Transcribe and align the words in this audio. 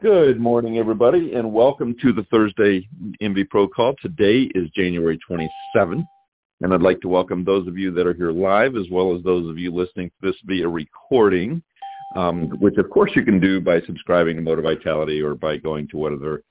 Good 0.00 0.40
morning, 0.40 0.78
everybody, 0.78 1.34
and 1.34 1.52
welcome 1.52 1.94
to 2.02 2.12
the 2.12 2.24
Thursday 2.24 2.88
MV 3.20 3.48
Pro 3.50 3.68
call. 3.68 3.94
Today 4.00 4.50
is 4.54 4.70
January 4.70 5.18
27th, 5.28 6.04
and 6.60 6.72
I'd 6.74 6.82
like 6.82 7.00
to 7.02 7.08
welcome 7.08 7.44
those 7.44 7.68
of 7.68 7.78
you 7.78 7.92
that 7.92 8.06
are 8.06 8.14
here 8.14 8.32
live 8.32 8.74
as 8.76 8.86
well 8.90 9.14
as 9.14 9.22
those 9.22 9.48
of 9.48 9.58
you 9.58 9.72
listening 9.72 10.08
to 10.08 10.28
this 10.28 10.36
via 10.44 10.68
recording, 10.68 11.62
um, 12.16 12.48
which 12.58 12.76
of 12.78 12.90
course 12.90 13.12
you 13.14 13.24
can 13.24 13.38
do 13.38 13.60
by 13.60 13.80
subscribing 13.82 14.36
to 14.36 14.42
Moti-Vitality 14.42 15.20
or 15.20 15.34
by 15.34 15.56
going 15.56 15.86
to 15.88 15.96
whatever 15.98 16.42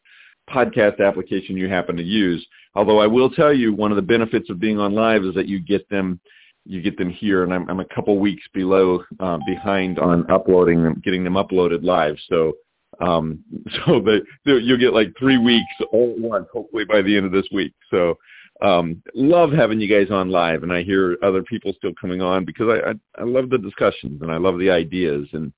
podcast 0.50 1.06
application 1.06 1.58
you 1.58 1.68
happen 1.68 1.98
to 1.98 2.04
use. 2.04 2.46
Although 2.76 3.00
I 3.00 3.08
will 3.08 3.30
tell 3.30 3.54
you, 3.54 3.74
one 3.74 3.92
of 3.92 3.98
the 3.98 4.02
benefits 4.02 4.50
of 4.50 4.60
being 4.60 4.80
on 4.80 4.94
live 4.94 5.24
is 5.24 5.36
that 5.36 5.48
you 5.48 5.60
get 5.60 5.90
them 5.90 6.20
you 6.66 6.82
get 6.82 6.98
them 6.98 7.10
here, 7.10 7.44
and 7.44 7.52
I'm, 7.52 7.68
I'm 7.70 7.80
a 7.80 7.86
couple 7.86 8.20
weeks 8.20 8.44
below 8.54 9.04
uh, 9.20 9.40
behind 9.48 9.98
on 9.98 10.30
uploading 10.30 10.84
them, 10.84 11.02
getting 11.04 11.24
them 11.24 11.34
uploaded 11.34 11.84
live. 11.84 12.18
So 12.30 12.54
um, 13.02 13.44
so 13.86 14.00
that 14.02 14.22
you'll 14.46 14.78
get 14.78 14.94
like 14.94 15.14
three 15.18 15.38
weeks 15.38 15.72
all 15.92 16.14
at 16.16 16.20
once, 16.20 16.48
hopefully 16.54 16.86
by 16.86 17.02
the 17.02 17.16
end 17.16 17.26
of 17.26 17.32
this 17.32 17.48
week. 17.52 17.74
So 17.90 18.18
um, 18.62 19.02
love 19.16 19.52
having 19.52 19.82
you 19.82 19.88
guys 19.88 20.12
on 20.12 20.30
live, 20.30 20.64
and 20.64 20.72
I 20.72 20.84
hear 20.84 21.18
other 21.24 21.44
people 21.44 21.74
still 21.78 21.94
coming 22.00 22.22
on 22.22 22.46
because 22.46 22.70
I, 22.70 22.92
I 22.92 23.22
I 23.22 23.26
love 23.26 23.50
the 23.50 23.58
discussions 23.58 24.22
and 24.22 24.32
I 24.32 24.38
love 24.38 24.60
the 24.60 24.70
ideas 24.70 25.28
and 25.34 25.52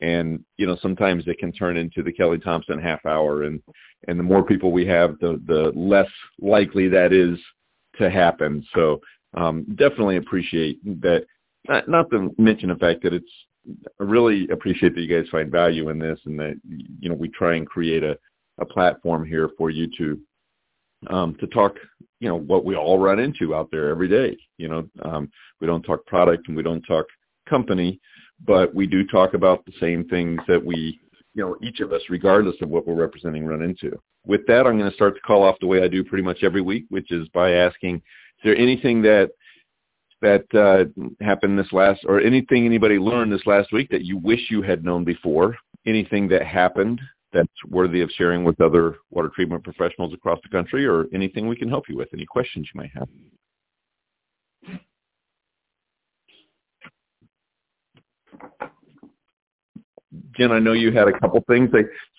and 0.00 0.44
you 0.58 0.66
know 0.66 0.76
sometimes 0.82 1.24
it 1.26 1.38
can 1.38 1.52
turn 1.52 1.76
into 1.76 2.02
the 2.02 2.12
Kelly 2.12 2.38
Thompson 2.38 2.78
half 2.78 3.04
hour 3.06 3.44
and 3.44 3.62
and 4.08 4.18
the 4.18 4.24
more 4.24 4.42
people 4.42 4.72
we 4.72 4.86
have 4.86 5.18
the 5.20 5.40
the 5.46 5.72
less 5.74 6.10
likely 6.40 6.88
that 6.88 7.12
is 7.12 7.38
to 7.98 8.10
happen. 8.10 8.64
So 8.74 9.00
um, 9.34 9.64
definitely 9.76 10.16
appreciate 10.16 10.82
that. 11.02 11.24
Not, 11.68 11.88
not 11.88 12.10
to 12.10 12.34
mention 12.38 12.70
the 12.70 12.76
fact 12.76 13.02
that 13.02 13.12
it's 13.12 13.30
I 13.68 14.02
really 14.02 14.48
appreciate 14.48 14.94
that 14.94 15.00
you 15.00 15.08
guys 15.08 15.28
find 15.30 15.50
value 15.50 15.90
in 15.90 15.98
this 15.98 16.18
and 16.24 16.38
that 16.38 16.60
you 16.98 17.08
know 17.08 17.14
we 17.14 17.28
try 17.28 17.56
and 17.56 17.66
create 17.66 18.02
a, 18.02 18.18
a 18.58 18.64
platform 18.64 19.26
here 19.26 19.50
for 19.58 19.70
you 19.70 19.88
to 19.98 20.20
um, 21.08 21.36
to 21.40 21.46
talk 21.48 21.76
you 22.20 22.28
know 22.28 22.36
what 22.36 22.64
we 22.64 22.76
all 22.76 22.98
run 22.98 23.18
into 23.18 23.54
out 23.54 23.70
there 23.70 23.90
every 23.90 24.08
day. 24.08 24.36
You 24.58 24.68
know 24.68 24.88
um, 25.02 25.30
we 25.60 25.66
don't 25.66 25.82
talk 25.82 26.04
product 26.06 26.48
and 26.48 26.56
we 26.56 26.62
don't 26.62 26.82
talk 26.82 27.06
company, 27.48 28.00
but 28.46 28.74
we 28.74 28.86
do 28.86 29.06
talk 29.06 29.34
about 29.34 29.64
the 29.66 29.72
same 29.80 30.08
things 30.08 30.40
that 30.48 30.64
we 30.64 30.98
you 31.34 31.42
know 31.42 31.56
each 31.62 31.80
of 31.80 31.92
us 31.92 32.02
regardless 32.08 32.56
of 32.62 32.68
what 32.70 32.86
we're 32.86 32.94
representing 32.94 33.44
run 33.44 33.62
into. 33.62 33.98
With 34.26 34.46
that, 34.46 34.66
I'm 34.66 34.78
going 34.78 34.90
to 34.90 34.96
start 34.96 35.14
to 35.14 35.20
call 35.20 35.42
off 35.42 35.56
the 35.60 35.66
way 35.66 35.82
I 35.82 35.88
do 35.88 36.04
pretty 36.04 36.24
much 36.24 36.42
every 36.42 36.60
week, 36.60 36.84
which 36.90 37.10
is 37.10 37.26
by 37.28 37.52
asking, 37.52 37.96
is 37.96 38.02
there 38.44 38.56
anything 38.56 39.00
that 39.02 39.30
that 40.22 40.44
uh, 40.54 40.84
happened 41.24 41.58
this 41.58 41.72
last, 41.72 42.00
or 42.06 42.20
anything 42.20 42.64
anybody 42.64 42.98
learned 42.98 43.32
this 43.32 43.46
last 43.46 43.72
week 43.72 43.88
that 43.90 44.04
you 44.04 44.18
wish 44.18 44.50
you 44.50 44.62
had 44.62 44.84
known 44.84 45.04
before? 45.04 45.56
Anything 45.86 46.28
that 46.28 46.46
happened 46.46 47.00
that's 47.32 47.48
worthy 47.68 48.00
of 48.00 48.10
sharing 48.10 48.44
with 48.44 48.60
other 48.60 48.96
water 49.10 49.30
treatment 49.34 49.64
professionals 49.64 50.12
across 50.12 50.38
the 50.42 50.48
country, 50.48 50.86
or 50.86 51.06
anything 51.14 51.48
we 51.48 51.56
can 51.56 51.68
help 51.68 51.88
you 51.88 51.96
with? 51.96 52.08
Any 52.12 52.26
questions 52.26 52.68
you 52.72 52.80
might 52.80 52.90
have? 52.94 53.08
Jen, 60.36 60.52
I 60.52 60.58
know 60.58 60.72
you 60.72 60.92
had 60.92 61.08
a 61.08 61.18
couple 61.18 61.42
things. 61.48 61.70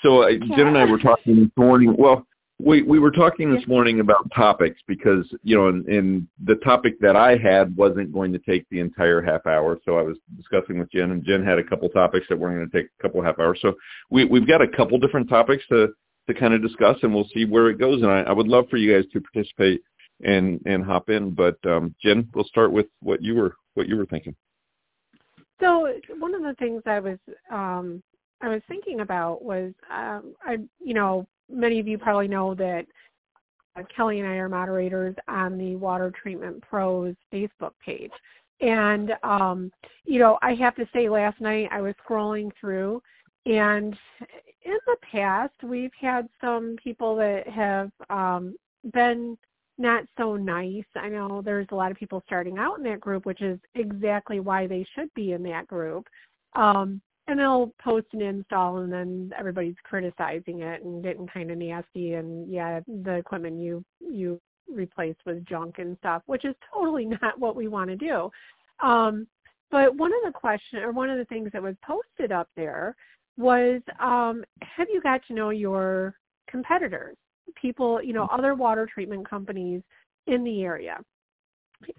so 0.01 0.23
uh, 0.23 0.31
Jen 0.55 0.67
and 0.67 0.77
I 0.77 0.85
were 0.85 0.97
talking 0.97 1.39
this 1.41 1.51
morning. 1.57 1.95
Well, 1.97 2.25
we 2.63 2.81
we 2.83 2.99
were 2.99 3.11
talking 3.11 3.53
this 3.53 3.65
morning 3.67 3.99
about 3.99 4.29
topics 4.35 4.79
because 4.87 5.25
you 5.43 5.55
know, 5.55 5.67
and, 5.67 5.85
and 5.87 6.27
the 6.43 6.55
topic 6.55 6.99
that 6.99 7.15
I 7.15 7.37
had 7.37 7.75
wasn't 7.75 8.13
going 8.13 8.31
to 8.33 8.39
take 8.39 8.67
the 8.69 8.79
entire 8.79 9.21
half 9.21 9.45
hour. 9.45 9.79
So 9.85 9.97
I 9.97 10.01
was 10.01 10.17
discussing 10.37 10.79
with 10.79 10.91
Jen, 10.91 11.11
and 11.11 11.23
Jen 11.23 11.43
had 11.43 11.59
a 11.59 11.63
couple 11.63 11.89
topics 11.89 12.27
that 12.29 12.37
weren't 12.37 12.57
going 12.57 12.69
to 12.69 12.77
take 12.77 12.91
a 12.99 13.01
couple 13.01 13.21
half 13.21 13.39
hours. 13.39 13.59
So 13.61 13.73
we 14.09 14.25
we've 14.25 14.47
got 14.47 14.61
a 14.61 14.67
couple 14.67 14.97
different 14.99 15.29
topics 15.29 15.63
to 15.69 15.89
to 16.27 16.33
kind 16.33 16.53
of 16.53 16.61
discuss, 16.61 16.97
and 17.01 17.13
we'll 17.13 17.27
see 17.33 17.45
where 17.45 17.69
it 17.69 17.79
goes. 17.79 18.01
And 18.01 18.11
I, 18.11 18.21
I 18.21 18.31
would 18.31 18.47
love 18.47 18.65
for 18.69 18.77
you 18.77 18.93
guys 18.95 19.09
to 19.13 19.21
participate 19.21 19.81
and 20.23 20.61
and 20.65 20.83
hop 20.83 21.09
in. 21.09 21.31
But 21.31 21.57
um, 21.65 21.95
Jen, 22.01 22.29
we'll 22.33 22.45
start 22.45 22.71
with 22.71 22.87
what 23.01 23.21
you 23.21 23.35
were 23.35 23.55
what 23.73 23.87
you 23.87 23.97
were 23.97 24.05
thinking. 24.05 24.35
So 25.59 25.91
one 26.17 26.33
of 26.33 26.41
the 26.41 26.55
things 26.59 26.81
I 26.85 26.99
was 26.99 27.17
um, 27.51 28.03
I 28.41 28.49
was 28.49 28.61
thinking 28.67 29.01
about 29.01 29.43
was 29.43 29.73
um, 29.93 30.35
I 30.43 30.57
you 30.79 30.93
know 30.93 31.27
many 31.51 31.79
of 31.79 31.87
you 31.87 31.97
probably 31.97 32.27
know 32.27 32.53
that 32.55 32.85
uh, 33.75 33.83
Kelly 33.95 34.19
and 34.19 34.27
I 34.27 34.35
are 34.35 34.49
moderators 34.49 35.15
on 35.27 35.57
the 35.57 35.75
Water 35.75 36.11
Treatment 36.21 36.61
Pros 36.61 37.15
Facebook 37.33 37.71
page. 37.83 38.11
And, 38.59 39.13
um, 39.23 39.71
you 40.05 40.19
know, 40.19 40.37
I 40.41 40.53
have 40.55 40.75
to 40.75 40.87
say 40.93 41.09
last 41.09 41.41
night 41.41 41.69
I 41.71 41.81
was 41.81 41.95
scrolling 42.07 42.51
through 42.59 43.01
and 43.45 43.95
in 44.63 44.77
the 44.85 44.97
past 45.11 45.53
we've 45.63 45.91
had 45.99 46.29
some 46.39 46.75
people 46.83 47.15
that 47.15 47.47
have 47.47 47.91
um, 48.09 48.55
been 48.93 49.37
not 49.77 50.03
so 50.17 50.35
nice. 50.35 50.83
I 50.95 51.09
know 51.09 51.41
there's 51.41 51.67
a 51.71 51.75
lot 51.75 51.91
of 51.91 51.97
people 51.97 52.21
starting 52.25 52.59
out 52.59 52.77
in 52.77 52.83
that 52.83 52.99
group, 52.99 53.25
which 53.25 53.41
is 53.41 53.59
exactly 53.73 54.39
why 54.39 54.67
they 54.67 54.85
should 54.93 55.11
be 55.15 55.31
in 55.31 55.41
that 55.43 55.67
group. 55.67 56.07
Um, 56.53 57.01
and 57.31 57.39
they'll 57.39 57.73
post 57.81 58.07
an 58.13 58.21
install 58.21 58.79
and 58.79 58.91
then 58.91 59.31
everybody's 59.37 59.75
criticizing 59.83 60.61
it 60.61 60.83
and 60.83 61.01
getting 61.01 61.27
kind 61.27 61.49
of 61.49 61.57
nasty. 61.57 62.13
And 62.13 62.51
yeah 62.51 62.81
the 62.87 63.13
equipment 63.15 63.61
you 63.61 63.83
you 63.99 64.39
replaced 64.69 65.19
was 65.25 65.37
junk 65.49 65.75
and 65.79 65.97
stuff 65.97 66.21
which 66.27 66.45
is 66.45 66.55
totally 66.73 67.05
not 67.21 67.39
what 67.39 67.55
we 67.55 67.67
want 67.67 67.89
to 67.89 67.95
do. 67.95 68.29
Um 68.85 69.27
but 69.71 69.95
one 69.95 70.11
of 70.11 70.19
the 70.25 70.37
question 70.37 70.79
or 70.79 70.91
one 70.91 71.09
of 71.09 71.17
the 71.17 71.25
things 71.25 71.49
that 71.53 71.63
was 71.63 71.75
posted 71.83 72.31
up 72.31 72.49
there 72.55 72.95
was 73.37 73.81
um 73.99 74.43
have 74.61 74.87
you 74.89 75.01
got 75.01 75.21
to 75.27 75.33
know 75.33 75.49
your 75.49 76.13
competitors 76.49 77.15
people 77.61 78.01
you 78.03 78.13
know 78.13 78.27
other 78.31 78.55
water 78.55 78.87
treatment 78.93 79.27
companies 79.27 79.81
in 80.27 80.43
the 80.43 80.63
area? 80.63 80.97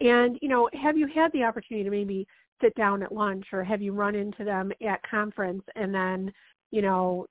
And 0.00 0.38
you 0.42 0.48
know 0.48 0.68
have 0.80 0.98
you 0.98 1.06
had 1.06 1.32
the 1.32 1.42
opportunity 1.42 1.84
to 1.84 1.90
maybe 1.90 2.26
sit 2.62 2.74
down 2.74 3.02
at 3.02 3.12
lunch 3.12 3.46
or 3.52 3.62
have 3.62 3.82
you 3.82 3.92
run 3.92 4.14
into 4.14 4.44
them 4.44 4.72
at 4.86 5.02
conference 5.08 5.62
and 5.76 5.94
then 5.94 6.32
you 6.70 6.80
know 6.82 7.26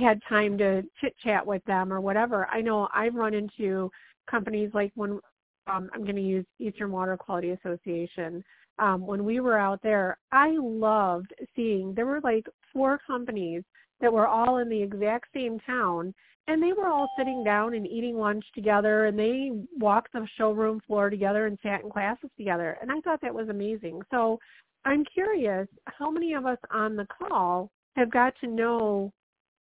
had 0.00 0.20
time 0.28 0.58
to 0.58 0.82
chit 1.00 1.14
chat 1.22 1.46
with 1.46 1.64
them 1.64 1.92
or 1.92 2.00
whatever? 2.00 2.48
I 2.50 2.60
know 2.60 2.88
i've 2.92 3.14
run 3.14 3.34
into 3.34 3.90
companies 4.28 4.70
like 4.74 4.92
when 4.94 5.20
um, 5.66 5.90
i'm 5.92 6.02
going 6.02 6.16
to 6.16 6.22
use 6.22 6.46
eastern 6.58 6.90
water 6.90 7.16
quality 7.16 7.50
association. 7.50 8.44
Um, 8.80 9.06
when 9.06 9.24
we 9.24 9.38
were 9.38 9.56
out 9.58 9.80
there 9.82 10.18
i 10.32 10.50
loved 10.58 11.32
seeing 11.54 11.94
there 11.94 12.06
were 12.06 12.20
like 12.22 12.46
four 12.72 12.98
companies 13.06 13.62
that 14.00 14.12
were 14.12 14.26
all 14.26 14.58
in 14.58 14.68
the 14.68 14.82
exact 14.82 15.26
same 15.32 15.60
town 15.60 16.12
and 16.46 16.62
they 16.62 16.72
were 16.72 16.88
all 16.88 17.08
sitting 17.16 17.42
down 17.42 17.74
and 17.74 17.86
eating 17.86 18.18
lunch 18.18 18.44
together 18.54 19.06
and 19.06 19.18
they 19.18 19.50
walked 19.78 20.12
the 20.12 20.26
showroom 20.36 20.80
floor 20.86 21.08
together 21.08 21.46
and 21.46 21.58
sat 21.62 21.82
in 21.82 21.90
classes 21.90 22.30
together. 22.36 22.76
And 22.82 22.92
i 22.92 23.00
thought 23.00 23.20
that 23.22 23.34
was 23.34 23.48
amazing. 23.48 24.02
So 24.10 24.38
i'm 24.84 25.04
curious 25.04 25.66
how 25.86 26.10
many 26.10 26.34
of 26.34 26.44
us 26.46 26.58
on 26.70 26.96
the 26.96 27.06
call 27.06 27.70
have 27.96 28.10
got 28.10 28.34
to 28.40 28.46
know 28.46 29.12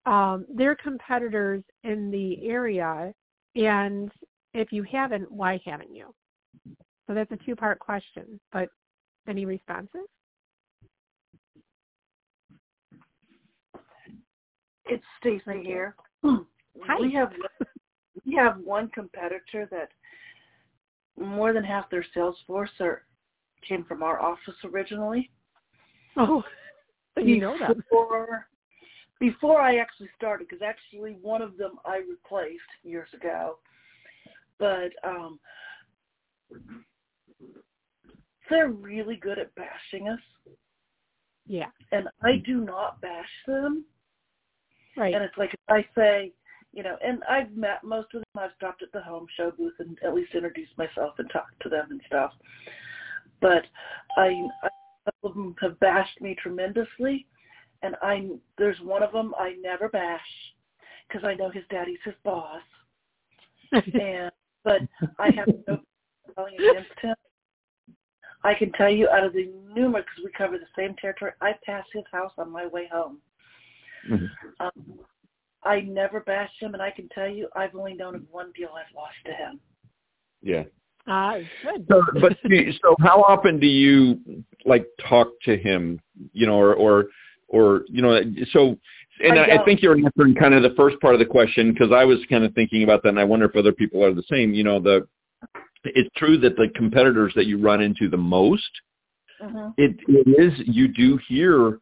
um, 0.04 0.44
their 0.52 0.74
competitors 0.74 1.62
in 1.84 2.10
the 2.10 2.46
area? 2.46 3.12
And 3.54 4.10
if 4.52 4.72
you 4.72 4.82
haven't 4.82 5.30
why 5.30 5.60
haven't 5.64 5.94
you? 5.94 6.14
So 7.06 7.14
that's 7.14 7.32
a 7.32 7.38
two 7.44 7.56
part 7.56 7.78
question 7.78 8.38
but 8.52 8.68
any 9.28 9.44
responses? 9.46 10.06
It's 14.88 15.04
stacy 15.20 15.64
here 15.64 15.96
We 17.00 17.12
have 17.14 17.32
we 18.24 18.34
have 18.34 18.58
one 18.58 18.88
competitor 18.88 19.68
that 19.70 19.88
more 21.18 21.52
than 21.52 21.64
half 21.64 21.88
their 21.90 22.04
sales 22.14 22.36
force 22.46 22.70
are 22.80 23.02
came 23.66 23.84
from 23.84 24.02
our 24.02 24.20
office 24.20 24.54
originally. 24.64 25.30
Oh, 26.16 26.42
you 27.16 27.40
know 27.40 27.56
that. 27.58 27.76
Before, 27.76 28.46
before 29.20 29.60
I 29.60 29.76
actually 29.76 30.08
started, 30.16 30.48
because 30.48 30.62
actually 30.62 31.16
one 31.22 31.42
of 31.42 31.56
them 31.56 31.72
I 31.84 31.98
replaced 32.08 32.60
years 32.82 33.08
ago, 33.14 33.58
but 34.58 34.90
um, 35.04 35.38
they're 38.48 38.68
really 38.68 39.16
good 39.16 39.38
at 39.38 39.54
bashing 39.54 40.08
us. 40.08 40.20
Yeah. 41.46 41.66
And 41.92 42.08
I 42.22 42.42
do 42.44 42.60
not 42.64 43.00
bash 43.00 43.24
them. 43.46 43.84
Right. 44.96 45.14
And 45.14 45.22
it's 45.22 45.36
like 45.36 45.52
if 45.52 45.60
I 45.68 45.84
say, 45.94 46.32
you 46.72 46.82
know, 46.82 46.96
and 47.04 47.22
I've 47.28 47.52
met 47.56 47.84
most 47.84 48.08
of 48.14 48.20
them. 48.20 48.42
I've 48.42 48.50
stopped 48.56 48.82
at 48.82 48.92
the 48.92 49.00
home 49.00 49.26
show 49.36 49.50
booth 49.50 49.74
and 49.78 49.96
at 50.04 50.14
least 50.14 50.34
introduced 50.34 50.76
myself 50.76 51.14
and 51.18 51.30
talked 51.30 51.60
to 51.62 51.68
them 51.68 51.86
and 51.90 52.00
stuff. 52.06 52.32
But 53.40 53.64
I, 54.16 54.32
I 54.62 54.68
couple 55.06 55.30
of 55.30 55.34
them 55.34 55.54
have 55.60 55.78
bashed 55.80 56.20
me 56.20 56.36
tremendously, 56.40 57.26
and 57.82 57.96
I 58.02 58.28
there's 58.58 58.78
one 58.80 59.02
of 59.02 59.12
them 59.12 59.34
I 59.38 59.54
never 59.60 59.88
bash 59.88 60.20
because 61.08 61.24
I 61.24 61.34
know 61.34 61.50
his 61.50 61.64
daddy's 61.70 61.98
his 62.04 62.14
boss. 62.24 62.62
and 63.72 64.30
but 64.64 64.80
I 65.18 65.30
have 65.36 65.48
no 65.68 65.78
going 66.36 66.54
against 66.54 66.98
him. 67.00 67.14
I 68.44 68.54
can 68.54 68.70
tell 68.72 68.90
you 68.90 69.08
out 69.08 69.24
of 69.24 69.32
the 69.32 69.50
numerous, 69.74 70.04
because 70.04 70.24
we 70.24 70.30
cover 70.36 70.58
the 70.58 70.66
same 70.76 70.94
territory, 70.96 71.32
I 71.40 71.52
pass 71.64 71.84
his 71.92 72.04
house 72.12 72.32
on 72.38 72.50
my 72.50 72.66
way 72.66 72.88
home. 72.92 73.18
Mm-hmm. 74.10 74.24
Um, 74.60 74.98
I 75.66 75.80
never 75.80 76.20
bashed 76.20 76.60
him, 76.60 76.74
and 76.74 76.82
I 76.82 76.90
can 76.90 77.08
tell 77.08 77.28
you, 77.28 77.48
I've 77.54 77.74
only 77.74 77.94
known 77.94 78.14
of 78.14 78.22
one 78.30 78.52
deal 78.56 78.70
I've 78.74 78.94
lost 78.94 79.16
to 79.26 79.32
him. 79.32 79.60
Yeah. 80.42 80.64
Ah, 81.08 81.38
good. 81.62 81.86
So, 81.90 82.02
but 82.20 82.36
so 82.82 82.96
how 83.00 83.22
often 83.22 83.58
do 83.60 83.66
you 83.66 84.20
like 84.64 84.86
talk 85.08 85.28
to 85.42 85.56
him? 85.56 86.00
You 86.32 86.46
know, 86.46 86.54
or 86.54 86.74
or 86.74 87.06
or 87.48 87.84
you 87.88 88.02
know, 88.02 88.20
so. 88.52 88.78
And 89.18 89.38
I, 89.38 89.56
I 89.56 89.64
think 89.64 89.80
you're 89.80 89.96
answering 89.96 90.34
kind 90.34 90.52
of 90.52 90.62
the 90.62 90.74
first 90.76 91.00
part 91.00 91.14
of 91.14 91.20
the 91.20 91.24
question 91.24 91.72
because 91.72 91.90
I 91.90 92.04
was 92.04 92.18
kind 92.28 92.44
of 92.44 92.52
thinking 92.52 92.82
about 92.82 93.02
that, 93.02 93.10
and 93.10 93.18
I 93.18 93.24
wonder 93.24 93.46
if 93.46 93.56
other 93.56 93.72
people 93.72 94.04
are 94.04 94.12
the 94.12 94.24
same. 94.30 94.52
You 94.52 94.62
know, 94.62 94.78
the 94.78 95.08
it's 95.84 96.10
true 96.16 96.36
that 96.38 96.56
the 96.56 96.68
competitors 96.74 97.32
that 97.34 97.46
you 97.46 97.58
run 97.58 97.80
into 97.80 98.10
the 98.10 98.16
most, 98.16 98.68
Mhm. 99.40 99.72
it, 99.78 99.96
it 100.06 100.28
is 100.38 100.66
you 100.66 100.88
do 100.88 101.18
hear 101.28 101.80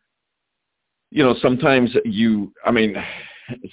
you 1.11 1.23
know 1.23 1.35
sometimes 1.41 1.91
you 2.05 2.53
i 2.65 2.71
mean 2.71 2.97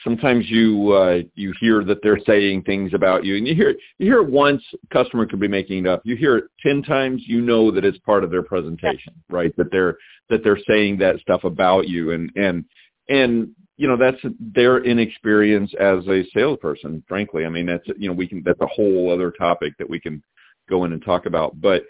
sometimes 0.03 0.49
you 0.49 0.91
uh 0.91 1.19
you 1.35 1.53
hear 1.59 1.83
that 1.83 1.99
they're 2.03 2.19
saying 2.25 2.63
things 2.63 2.93
about 2.93 3.23
you 3.23 3.37
and 3.37 3.47
you 3.47 3.55
hear 3.55 3.75
you 3.97 4.05
hear 4.05 4.21
it 4.21 4.29
once 4.29 4.63
customer 4.91 5.25
could 5.25 5.39
be 5.39 5.47
making 5.47 5.85
it 5.85 5.89
up. 5.89 6.01
You 6.03 6.15
hear 6.15 6.37
it 6.37 6.45
10 6.61 6.83
times 6.83 7.23
you 7.25 7.41
know 7.41 7.71
that 7.71 7.85
it's 7.85 7.97
part 7.99 8.23
of 8.23 8.31
their 8.31 8.43
presentation 8.43 9.13
right? 9.29 9.55
That 9.57 9.71
they're 9.71 9.97
that 10.29 10.43
they're 10.43 10.59
saying 10.67 10.97
that 10.99 11.19
stuff 11.19 11.43
about 11.43 11.87
you 11.87 12.11
and 12.11 12.31
and 12.35 12.65
and 13.09 13.49
you 13.77 13.87
know 13.87 13.97
that's 13.97 14.21
their 14.39 14.83
inexperience 14.83 15.73
as 15.79 16.05
a 16.07 16.23
salesperson 16.33 17.03
frankly. 17.07 17.45
I 17.45 17.49
mean 17.49 17.65
that's 17.65 17.87
you 17.97 18.07
know 18.07 18.15
we 18.15 18.27
can 18.27 18.43
that's 18.45 18.61
a 18.61 18.67
whole 18.67 19.11
other 19.11 19.31
topic 19.31 19.73
that 19.79 19.89
we 19.89 19.99
can 19.99 20.21
go 20.69 20.85
in 20.85 20.93
and 20.93 21.03
talk 21.03 21.25
about. 21.25 21.59
But 21.59 21.83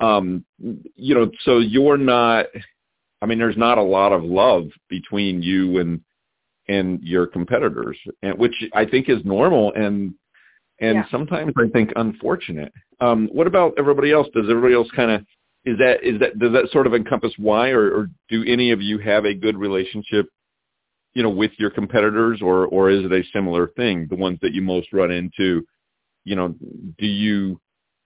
um 0.00 0.44
you 0.58 1.14
know 1.14 1.30
so 1.40 1.58
you're 1.58 1.98
not 1.98 2.46
i 3.20 3.26
mean 3.26 3.38
there's 3.38 3.56
not 3.56 3.78
a 3.78 3.82
lot 3.82 4.12
of 4.12 4.22
love 4.22 4.68
between 4.88 5.42
you 5.42 5.78
and 5.78 6.00
and 6.68 7.02
your 7.02 7.26
competitors 7.26 7.98
and 8.22 8.38
which 8.38 8.54
i 8.74 8.84
think 8.84 9.08
is 9.08 9.24
normal 9.24 9.72
and 9.74 10.14
and 10.80 10.96
Yeah. 10.96 11.04
sometimes 11.10 11.52
i 11.56 11.68
think 11.68 11.92
unfortunate. 11.96 12.72
Um 13.00 13.28
what 13.32 13.46
about 13.46 13.74
everybody 13.78 14.12
else? 14.12 14.28
Does 14.34 14.48
everybody 14.50 14.74
else 14.74 14.88
kind 14.94 15.10
of 15.10 15.24
is 15.64 15.76
that 15.78 16.02
is 16.02 16.18
that 16.20 16.38
does 16.38 16.52
that 16.52 16.68
sort 16.70 16.86
of 16.86 16.94
encompass 16.94 17.32
why 17.36 17.70
or, 17.70 17.90
or 17.96 18.10
do 18.28 18.44
any 18.46 18.70
of 18.70 18.80
you 18.80 18.98
have 18.98 19.24
a 19.24 19.34
good 19.34 19.56
relationship 19.56 20.26
you 21.14 21.22
know 21.22 21.30
with 21.30 21.52
your 21.58 21.70
competitors 21.70 22.40
or 22.42 22.66
or 22.66 22.90
is 22.90 23.04
it 23.04 23.12
a 23.12 23.22
similar 23.32 23.68
thing 23.76 24.06
the 24.08 24.16
ones 24.16 24.38
that 24.42 24.52
you 24.52 24.62
most 24.62 24.92
run 24.92 25.10
into? 25.10 25.64
You 26.24 26.36
know 26.36 26.48
do 26.98 27.06
you 27.06 27.60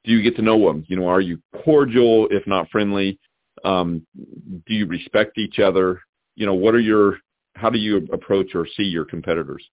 do 0.04 0.12
you 0.12 0.22
get 0.22 0.36
to 0.36 0.42
know 0.42 0.58
them 0.66 0.84
you 0.88 0.96
know 0.96 1.08
are 1.08 1.20
you 1.20 1.40
cordial 1.64 2.28
if 2.30 2.46
not 2.46 2.70
friendly? 2.70 3.18
Um 3.64 4.06
do 4.66 4.74
you 4.74 4.86
respect 4.86 5.36
each 5.38 5.58
other? 5.58 6.00
You 6.36 6.46
know 6.46 6.54
what 6.54 6.74
are 6.74 6.80
your 6.80 7.18
how 7.54 7.70
do 7.70 7.78
you 7.78 8.08
approach 8.12 8.54
or 8.54 8.66
see 8.76 8.84
your 8.84 9.04
competitors 9.04 9.64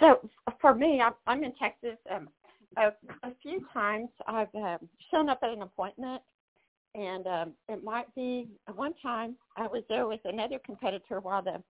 So 0.00 0.28
for 0.60 0.74
me, 0.74 1.02
I'm, 1.26 1.42
in 1.42 1.52
Texas. 1.54 1.98
Um, 2.14 2.28
a, 2.76 2.88
a 3.26 3.32
few 3.42 3.64
times 3.72 4.08
I've 4.26 4.54
um, 4.54 4.88
shown 5.10 5.28
up 5.28 5.40
at 5.42 5.50
an 5.50 5.62
appointment, 5.62 6.22
and 6.94 7.26
um, 7.26 7.52
it 7.68 7.82
might 7.82 8.12
be 8.14 8.48
one 8.74 8.94
time 9.02 9.36
I 9.56 9.66
was 9.66 9.82
there 9.88 10.06
with 10.06 10.20
another 10.24 10.58
competitor 10.64 11.20
while 11.20 11.42
the 11.42 11.62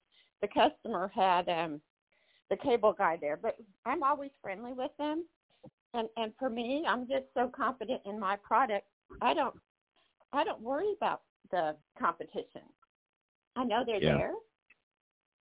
the 0.43 0.49
customer 0.49 1.11
had 1.15 1.49
um, 1.49 1.81
the 2.51 2.57
cable 2.57 2.93
guy 2.93 3.17
there. 3.21 3.39
But 3.41 3.57
I'm 3.87 4.03
always 4.03 4.31
friendly 4.43 4.73
with 4.73 4.91
them, 4.99 5.25
and 5.95 6.09
and 6.17 6.33
for 6.39 6.51
me, 6.51 6.85
I'm 6.89 7.07
just 7.07 7.27
so 7.35 7.51
confident 7.55 8.03
in 8.05 8.19
my 8.19 8.37
product. 8.37 8.87
I 9.23 9.35
don't 9.35 9.55
I 10.33 10.45
don't 10.45 10.61
worry 10.61 10.93
about 10.97 11.23
the 11.51 11.77
competition. 11.99 12.63
I 13.57 13.65
know 13.65 13.83
they're 13.85 14.03
Yeah. 14.03 14.17
there, 14.19 14.33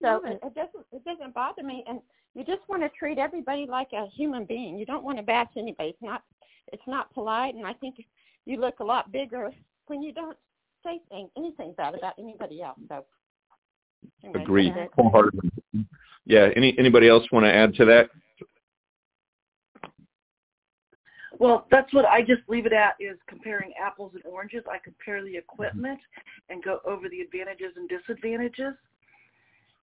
so 0.02 0.26
it, 0.26 0.40
it 0.44 0.56
doesn't 0.56 0.86
it 0.92 1.04
doesn't 1.04 1.34
bother 1.34 1.64
me. 1.64 1.84
And 1.88 2.00
you 2.34 2.44
just 2.44 2.68
want 2.68 2.82
to 2.82 2.90
treat 2.90 3.18
everybody 3.18 3.66
like 3.68 3.90
a 3.94 4.08
human 4.08 4.46
being. 4.46 4.78
You 4.78 4.86
don't 4.86 5.04
want 5.04 5.18
to 5.18 5.24
bash 5.24 5.50
anybody. 5.58 5.90
It's 5.90 6.02
not 6.02 6.24
it's 6.72 6.88
not 6.88 7.14
polite, 7.14 7.56
and 7.56 7.66
I 7.66 7.74
think 7.74 7.96
you 8.46 8.60
look 8.60 8.80
a 8.80 8.84
lot 8.84 9.12
bigger 9.12 9.52
when 9.88 10.02
you 10.02 10.12
don't 10.14 10.38
say 10.84 11.02
thing, 11.10 11.30
anything 11.38 11.74
bad 11.78 11.96
about 11.96 12.14
anybody 12.20 12.62
else. 12.62 12.78
So 12.90 13.06
anyway, 14.24 14.42
Agreed. 14.44 14.74
that's 14.76 14.86
it. 14.86 14.92
Wholeheartedly. 14.96 15.52
Yeah. 16.26 16.50
Any 16.56 16.78
anybody 16.78 17.08
else 17.08 17.24
want 17.32 17.46
to 17.46 17.54
add 17.54 17.74
to 17.76 17.86
that? 17.86 18.10
Well, 21.40 21.68
that's 21.70 21.94
what 21.94 22.06
I 22.06 22.22
just 22.22 22.42
leave 22.48 22.66
it 22.66 22.74
at 22.74 22.96
is 23.00 23.18
comparing 23.28 23.72
apples 23.82 24.12
and 24.14 24.24
oranges. 24.26 24.64
I 24.72 24.78
compare 24.84 25.24
the 25.24 25.36
equipment 25.36 26.00
and 26.50 26.64
go 26.64 26.80
over 26.86 27.10
the 27.10 27.20
advantages 27.22 27.74
and 27.76 27.90
disadvantages 27.90 28.74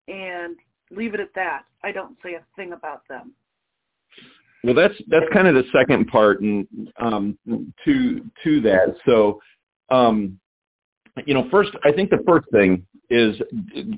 and 0.07 0.55
leave 0.91 1.13
it 1.13 1.19
at 1.19 1.33
that. 1.35 1.63
I 1.83 1.91
don't 1.91 2.17
say 2.23 2.35
a 2.35 2.43
thing 2.55 2.73
about 2.73 3.07
them. 3.07 3.33
Well, 4.63 4.75
that's 4.75 4.93
that's 5.07 5.25
kind 5.33 5.47
of 5.47 5.55
the 5.55 5.63
second 5.71 6.07
part, 6.07 6.41
and 6.41 6.67
um, 6.97 7.37
to 7.83 8.29
to 8.43 8.61
that. 8.61 8.95
So, 9.07 9.41
um, 9.89 10.39
you 11.25 11.33
know, 11.33 11.47
first, 11.49 11.71
I 11.83 11.91
think 11.91 12.11
the 12.11 12.23
first 12.27 12.47
thing 12.51 12.85
is 13.11 13.35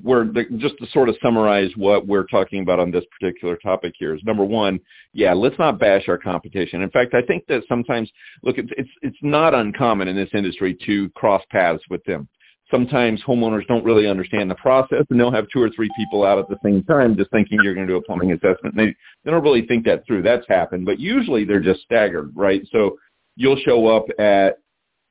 we're 0.02 0.24
the, 0.24 0.44
just 0.56 0.76
to 0.78 0.86
sort 0.88 1.08
of 1.08 1.16
summarize 1.22 1.70
what 1.76 2.06
we're 2.06 2.26
talking 2.26 2.62
about 2.62 2.80
on 2.80 2.90
this 2.90 3.04
particular 3.18 3.56
topic 3.56 3.94
here 3.96 4.14
is 4.14 4.20
number 4.24 4.44
one, 4.44 4.80
yeah, 5.12 5.32
let's 5.32 5.58
not 5.58 5.78
bash 5.78 6.08
our 6.08 6.18
competition. 6.18 6.82
In 6.82 6.90
fact, 6.90 7.14
I 7.14 7.22
think 7.22 7.46
that 7.46 7.62
sometimes, 7.68 8.10
look, 8.42 8.58
it's 8.58 8.70
it's 8.76 8.90
it's 9.02 9.16
not 9.22 9.54
uncommon 9.54 10.08
in 10.08 10.16
this 10.16 10.30
industry 10.34 10.76
to 10.84 11.08
cross 11.10 11.42
paths 11.50 11.82
with 11.88 12.04
them. 12.04 12.28
Sometimes 12.70 13.22
homeowners 13.22 13.66
don't 13.68 13.84
really 13.84 14.08
understand 14.08 14.50
the 14.50 14.56
process, 14.56 15.04
and 15.08 15.20
they'll 15.20 15.30
have 15.30 15.46
two 15.52 15.62
or 15.62 15.70
three 15.70 15.90
people 15.96 16.24
out 16.24 16.38
at 16.38 16.48
the 16.48 16.58
same 16.64 16.82
time, 16.82 17.16
just 17.16 17.30
thinking 17.30 17.60
you're 17.62 17.74
going 17.74 17.86
to 17.86 17.92
do 17.92 17.98
a 17.98 18.02
plumbing 18.02 18.32
assessment. 18.32 18.74
They 18.74 18.94
they 19.24 19.30
don't 19.30 19.44
really 19.44 19.66
think 19.66 19.84
that 19.84 20.04
through. 20.06 20.22
That's 20.22 20.46
happened, 20.48 20.86
but 20.86 20.98
usually 20.98 21.44
they're 21.44 21.60
just 21.60 21.82
staggered, 21.82 22.32
right? 22.34 22.62
So 22.72 22.98
you'll 23.36 23.60
show 23.64 23.86
up 23.86 24.06
at 24.18 24.58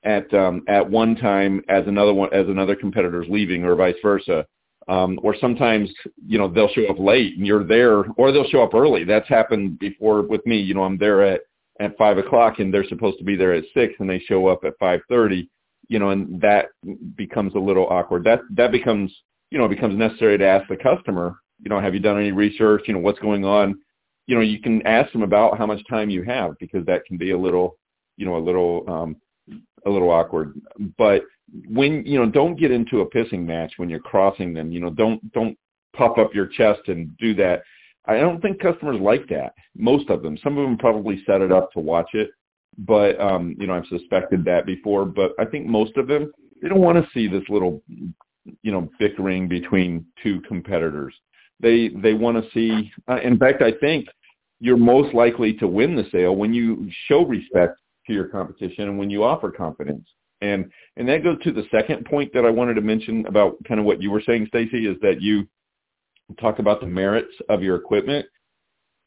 at 0.04 0.32
um, 0.34 0.64
at 0.68 0.90
one 0.90 1.16
time 1.16 1.64
as 1.70 1.86
another 1.88 2.14
one 2.14 2.34
as 2.34 2.48
another 2.48 2.76
competitor's 2.76 3.28
leaving, 3.30 3.64
or 3.64 3.76
vice 3.76 3.96
versa. 4.02 4.46
Um, 4.90 5.18
or 5.24 5.34
sometimes 5.40 5.90
you 6.28 6.38
know 6.38 6.50
they'll 6.50 6.70
show 6.70 6.88
up 6.88 7.00
late 7.00 7.38
and 7.38 7.48
you're 7.48 7.64
there, 7.64 8.04
or 8.18 8.32
they'll 8.32 8.50
show 8.50 8.64
up 8.64 8.74
early. 8.74 9.06
That's 9.06 9.28
happened 9.30 9.80
before 9.80 10.22
with 10.24 10.46
me. 10.46 10.60
You 10.60 10.74
know, 10.74 10.84
I'm 10.84 10.98
there 10.98 11.24
at 11.24 11.42
at 11.80 11.98
five 11.98 12.18
o'clock 12.18 12.60
and 12.60 12.74
they're 12.74 12.88
supposed 12.88 13.18
to 13.20 13.24
be 13.24 13.36
there 13.36 13.54
at 13.54 13.64
six, 13.74 13.94
and 14.00 14.10
they 14.10 14.20
show 14.20 14.48
up 14.48 14.64
at 14.66 14.78
five 14.80 15.02
thirty. 15.10 15.50
You 15.88 16.00
know, 16.00 16.10
and 16.10 16.40
that 16.42 16.68
becomes 17.16 17.56
a 17.56 17.60
little 17.60 17.88
awkward. 17.88 18.24
That 18.26 18.42
that 18.52 18.72
becomes 18.72 19.14
you 19.52 19.58
know 19.58 19.66
it 19.66 19.70
becomes 19.70 19.98
necessary 19.98 20.38
to 20.38 20.46
ask 20.46 20.68
the 20.68 20.78
customer. 20.78 21.36
You 21.62 21.70
know, 21.70 21.80
have 21.80 21.94
you 21.94 22.02
done 22.02 22.18
any 22.18 22.32
research? 22.32 22.84
You 22.88 22.96
know, 22.96 23.00
what's 23.00 23.20
going 23.20 23.46
on? 23.46 23.80
You 24.27 24.36
know, 24.36 24.42
you 24.42 24.60
can 24.60 24.86
ask 24.86 25.12
them 25.13 25.24
about 25.24 25.58
how 25.58 25.66
much 25.66 25.82
time 25.89 26.10
you 26.10 26.24
have 26.24 26.58
because 26.60 26.86
that 26.86 27.06
can 27.06 27.18
be 27.18 27.32
a 27.32 27.38
little, 27.38 27.77
you 28.18 28.25
know, 28.25 28.38
a 28.38 28.39
little 28.39 28.84
um, 28.88 29.16
a 29.86 29.90
little 29.90 30.10
awkward. 30.10 30.60
But 30.98 31.24
when 31.70 32.06
you 32.06 32.20
know, 32.20 32.30
don't 32.30 32.60
get 32.60 32.72
into 32.72 33.02
a 33.02 33.10
pissing 33.10 33.46
match 33.46 33.74
when 33.78 33.90
you're 33.90 34.00
crossing 34.00 34.54
them. 34.54 34.72
You 34.72 34.80
know, 34.80 34.90
don't 34.90 35.32
don't 35.34 35.58
puff 35.96 36.18
up 36.18 36.34
your 36.34 36.48
chest 36.48 36.82
and 36.88 37.16
do 37.18 37.34
that. 37.36 37.63
I 38.06 38.18
don't 38.18 38.42
think 38.42 38.60
customers 38.60 39.00
like 39.00 39.28
that. 39.30 39.54
Most 39.78 40.10
of 40.10 40.24
them. 40.24 40.38
Some 40.44 40.58
of 40.58 40.66
them 40.66 40.78
probably 40.78 41.24
set 41.25 41.42
it 41.42 41.52
up 41.52 41.72
to 41.74 41.80
watch 41.80 42.10
it, 42.13 42.32
but 42.78 43.20
um, 43.20 43.56
you 43.60 43.68
know, 43.68 43.74
I've 43.74 43.88
suspected 43.88 44.44
that 44.46 44.66
before. 44.66 45.06
But 45.06 45.32
I 45.40 45.46
think 45.46 45.68
most 45.68 45.96
of 45.98 46.08
them 46.08 46.32
they 46.62 46.70
don't 46.70 46.82
want 46.82 47.04
to 47.04 47.12
see 47.13 47.28
this 47.28 47.44
little, 47.50 47.82
you 47.96 48.72
know, 48.72 48.90
bickering 49.00 49.48
between 49.48 50.06
two 50.22 50.42
competitors. 50.42 51.13
They 51.60 51.90
they 51.90 52.13
want 52.13 52.44
to 52.44 52.50
see. 52.52 52.92
Uh, 53.08 53.20
in 53.22 53.38
fact, 53.38 53.62
I 53.62 53.74
think 53.80 54.08
you're 54.60 54.78
most 54.78 55.13
likely 55.13 55.54
to 55.56 55.68
win 55.68 55.96
the 55.96 56.06
sale 56.12 56.36
when 56.36 56.54
you 56.54 56.90
show 57.08 57.25
respect 57.25 57.78
to 58.07 58.13
your 58.13 58.27
competition 58.27 58.89
and 58.89 58.98
when 58.98 59.10
you 59.10 59.24
offer 59.24 59.51
confidence. 59.51 60.07
And 60.41 60.72
and 60.98 61.07
that 61.07 61.24
goes 61.24 61.41
to 61.43 61.51
the 61.51 61.63
second 61.72 62.05
point 62.05 62.33
that 62.33 62.45
I 62.45 62.50
wanted 62.50 62.74
to 62.75 62.81
mention 62.81 63.25
about 63.27 63.55
kind 63.65 63.79
of 63.79 63.86
what 63.86 64.01
you 64.01 64.12
were 64.12 64.22
saying, 64.22 64.48
Stacy, 64.48 64.88
is 64.88 64.98
that 65.01 65.22
you 65.22 65.48
talk 66.39 66.60
about 66.60 66.81
the 66.81 66.88
merits 66.88 67.33
of 67.50 67.63
your 67.63 67.75
equipment. 67.75 68.25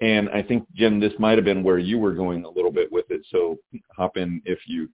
And 0.00 0.28
I 0.30 0.42
think 0.42 0.66
Jim, 0.74 1.00
this 1.00 1.12
might 1.18 1.38
have 1.38 1.44
been 1.44 1.62
where 1.62 1.78
you 1.78 1.98
were 1.98 2.14
going 2.14 2.44
a 2.44 2.50
little 2.50 2.72
bit 2.72 2.90
with 2.90 3.06
it. 3.10 3.22
So 3.30 3.56
hop 3.94 4.16
in 4.16 4.40
if 4.44 4.58
you 4.66 4.88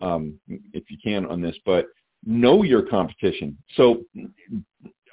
um, 0.00 0.38
if 0.72 0.90
you 0.90 0.98
can 1.02 1.26
on 1.26 1.40
this. 1.40 1.56
But 1.64 1.86
know 2.24 2.62
your 2.62 2.82
competition. 2.82 3.56
So 3.74 4.02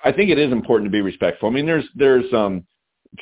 I 0.04 0.12
think 0.12 0.30
it 0.30 0.40
is 0.40 0.52
important 0.52 0.88
to 0.88 0.92
be 0.92 1.02
respectful. 1.02 1.50
I 1.50 1.52
mean, 1.52 1.66
there's 1.66 1.88
there's 1.96 2.32
um, 2.34 2.66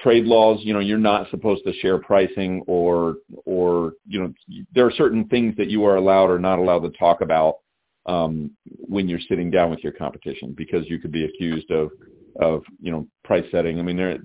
trade 0.02 0.26
laws. 0.26 0.60
You 0.64 0.74
know, 0.74 0.80
you're 0.80 0.98
not 0.98 1.30
supposed 1.30 1.64
to 1.66 1.74
share 1.74 1.98
pricing 1.98 2.64
or 2.68 3.18
or 3.46 3.94
you 4.08 4.22
know 4.22 4.34
there 4.74 4.86
are 4.86 4.92
certain 4.92 5.28
things 5.28 5.56
that 5.58 5.70
you 5.70 5.86
are 5.86 5.96
allowed 5.96 6.30
or 6.30 6.40
not 6.40 6.60
allowed 6.60 6.80
to 6.80 6.98
talk 6.98 7.22
about 7.22 7.56
um, 8.06 8.52
when 8.66 9.08
you're 9.08 9.20
sitting 9.28 9.50
down 9.50 9.70
with 9.70 9.84
your 9.84 9.94
competition 9.94 10.54
because 10.56 10.90
you 10.90 11.00
could 11.00 11.12
be 11.12 11.26
accused 11.26 11.70
of 11.72 11.90
of 12.42 12.64
you 12.80 12.92
know 12.92 13.08
price 13.24 13.46
setting. 13.52 13.80
I 13.80 13.84
mean, 13.84 13.98
there 13.98 14.18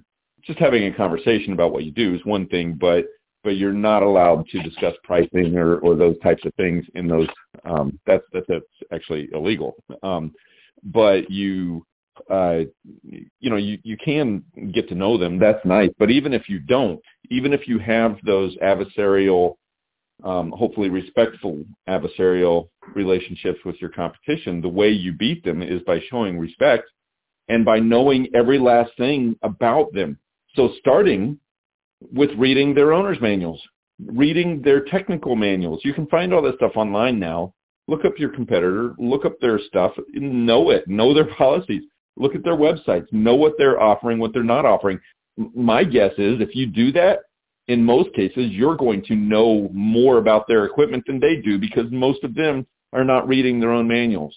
just 0.42 0.58
having 0.58 0.84
a 0.84 0.94
conversation 0.94 1.52
about 1.52 1.72
what 1.72 1.84
you 1.84 1.90
do 1.90 2.14
is 2.14 2.24
one 2.24 2.46
thing, 2.48 2.76
but 2.80 3.04
but 3.44 3.56
you're 3.56 3.72
not 3.72 4.02
allowed 4.02 4.46
to 4.48 4.62
discuss 4.62 4.94
pricing 5.04 5.56
or, 5.56 5.78
or 5.78 5.94
those 5.94 6.18
types 6.20 6.44
of 6.44 6.52
things 6.54 6.84
in 6.94 7.06
those. 7.06 7.28
Um, 7.64 7.98
that's, 8.06 8.24
that's 8.32 8.46
that's 8.48 8.64
actually 8.92 9.28
illegal. 9.32 9.76
Um, 10.02 10.32
but 10.84 11.30
you 11.30 11.84
uh, 12.30 12.60
you 13.04 13.50
know, 13.50 13.56
you, 13.56 13.78
you 13.82 13.96
can 13.96 14.42
get 14.72 14.88
to 14.88 14.94
know 14.94 15.18
them. 15.18 15.38
That's 15.38 15.64
nice. 15.64 15.90
But 15.98 16.10
even 16.10 16.32
if 16.32 16.48
you 16.48 16.58
don't, 16.58 17.00
even 17.30 17.52
if 17.52 17.68
you 17.68 17.78
have 17.78 18.16
those 18.24 18.56
adversarial, 18.58 19.56
um, 20.24 20.52
hopefully 20.56 20.88
respectful 20.88 21.64
adversarial 21.88 22.68
relationships 22.94 23.60
with 23.64 23.76
your 23.80 23.90
competition, 23.90 24.60
the 24.60 24.68
way 24.68 24.90
you 24.90 25.12
beat 25.12 25.44
them 25.44 25.62
is 25.62 25.82
by 25.82 26.00
showing 26.10 26.38
respect 26.38 26.84
and 27.48 27.64
by 27.64 27.78
knowing 27.78 28.28
every 28.34 28.58
last 28.58 28.92
thing 28.96 29.36
about 29.42 29.92
them. 29.92 30.18
So 30.54 30.72
starting 30.80 31.38
with 32.12 32.30
reading 32.36 32.74
their 32.74 32.92
owner's 32.92 33.20
manuals, 33.20 33.60
reading 34.04 34.62
their 34.62 34.84
technical 34.84 35.36
manuals. 35.36 35.80
You 35.84 35.94
can 35.94 36.06
find 36.06 36.32
all 36.32 36.42
this 36.42 36.54
stuff 36.56 36.72
online 36.76 37.18
now. 37.18 37.54
Look 37.88 38.04
up 38.04 38.18
your 38.18 38.30
competitor, 38.30 38.94
look 38.98 39.24
up 39.24 39.40
their 39.40 39.58
stuff, 39.58 39.92
know 40.12 40.70
it, 40.70 40.86
know 40.86 41.14
their 41.14 41.32
policies, 41.38 41.82
look 42.18 42.34
at 42.34 42.44
their 42.44 42.56
websites, 42.56 43.06
know 43.12 43.34
what 43.34 43.54
they're 43.58 43.80
offering, 43.80 44.18
what 44.18 44.32
they're 44.32 44.42
not 44.42 44.64
offering. 44.64 44.98
My 45.36 45.84
guess 45.84 46.12
is 46.18 46.40
if 46.40 46.54
you 46.54 46.66
do 46.66 46.92
that, 46.92 47.20
in 47.68 47.84
most 47.84 48.14
cases, 48.14 48.50
you're 48.50 48.76
going 48.76 49.04
to 49.04 49.14
know 49.14 49.68
more 49.72 50.18
about 50.18 50.48
their 50.48 50.64
equipment 50.64 51.04
than 51.06 51.20
they 51.20 51.36
do 51.36 51.58
because 51.58 51.84
most 51.90 52.24
of 52.24 52.34
them 52.34 52.66
are 52.92 53.04
not 53.04 53.28
reading 53.28 53.60
their 53.60 53.72
own 53.72 53.86
manuals. 53.86 54.34